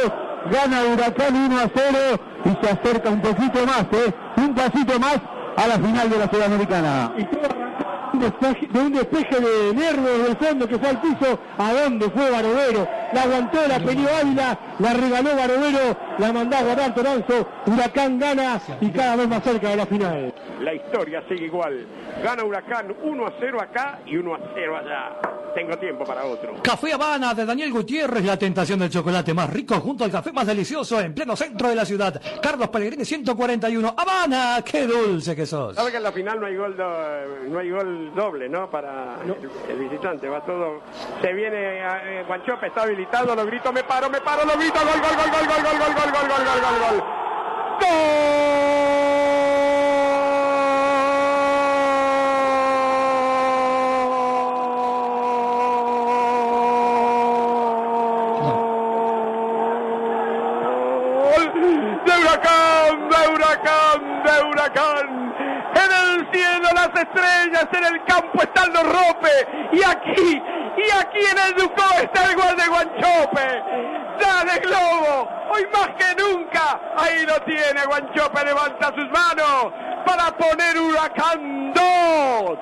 [0.51, 1.99] gana Huracán 1 a 0
[2.45, 4.13] y se acerca un poquito más, ¿eh?
[4.37, 5.19] un pasito más
[5.57, 7.13] a la final de la Sudamericana.
[8.13, 12.87] De un despeje de nervios del fondo que fue al piso, ¿a dónde fue Barovero?
[13.13, 18.61] La aguantó, la peleó Ávila, la regaló Barovero, la mandó a guardar Toranzo, Huracán gana
[18.81, 20.35] y cada vez más cerca de la final.
[20.61, 21.87] La historia sigue igual.
[22.23, 25.17] Gana Huracán 1 a 0 acá y 1 a 0 allá.
[25.55, 26.55] Tengo tiempo para otro.
[26.63, 30.47] Café Habana de Daniel Gutiérrez, la tentación del chocolate más rico junto al café más
[30.47, 32.19] delicioso en pleno centro de la ciudad.
[32.43, 33.95] Carlos Pellegrini 141.
[33.97, 35.77] Habana, qué dulce que sos.
[35.77, 38.71] Sabe que en la final no hay gol, do- no hay gol doble, ¿no?
[38.71, 40.27] Para el, el visitante.
[40.29, 40.81] Va todo.
[41.21, 43.35] Se viene eh, Guanchope, está habilitado.
[43.35, 44.79] Lo grito, me paro, me paro, lo grito.
[44.81, 47.03] Gol, gol, gol, gol, gol, gol, gol, gol, gol, gol, gol, gol,
[62.05, 65.35] de huracán, de huracán, de huracán.
[65.75, 69.47] En el cielo las estrellas, en el campo están los ropes.
[69.73, 70.43] Y aquí,
[70.77, 73.63] y aquí en el Ducó está el gol de Guanchope.
[74.21, 76.81] Dale Globo, hoy más que nunca.
[76.97, 79.73] Ahí lo tiene Guanchope, levanta sus manos
[80.07, 82.59] para poner huracán 2.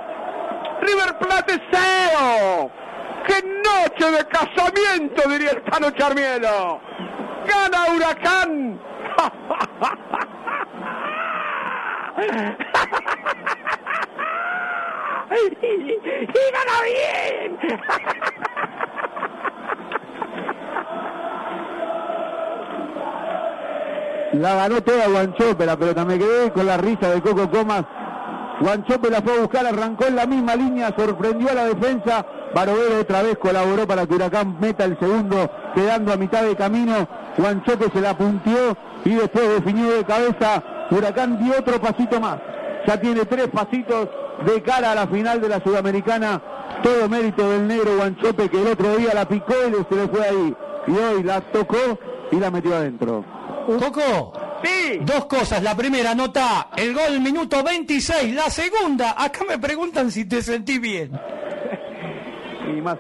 [0.83, 2.71] River Plate 0.
[3.27, 5.29] ¡Qué noche de casamiento!
[5.29, 6.81] Diría el Tano Charmielo.
[7.47, 8.81] Gana Huracán.
[12.17, 12.23] y,
[15.67, 18.50] y gana bien.
[24.33, 27.85] La ganó toda Guanchope la pelota, me quedé con la risa de Coco Comas.
[28.61, 32.25] Guanchope la fue a buscar, arrancó en la misma línea, sorprendió a la defensa.
[32.55, 37.09] Barovero otra vez colaboró para que Huracán meta el segundo, quedando a mitad de camino.
[37.39, 40.63] Guanchope se la puntió y después definió de cabeza.
[40.91, 42.39] Huracán dio otro pasito más.
[42.87, 44.09] Ya tiene tres pasitos
[44.47, 46.41] de cara a la final de la Sudamericana.
[46.85, 50.25] Todo mérito del negro Guanchope que el otro día la picó y se le fue
[50.25, 50.57] ahí.
[50.87, 51.99] Y hoy la tocó
[52.31, 53.25] y la metió adentro.
[53.67, 54.33] Coco.
[54.63, 54.99] Sí.
[55.03, 55.63] Dos cosas.
[55.63, 58.35] La primera, nota el gol minuto 26.
[58.35, 61.13] La segunda, acá me preguntan si te sentí bien.
[62.73, 62.99] Y más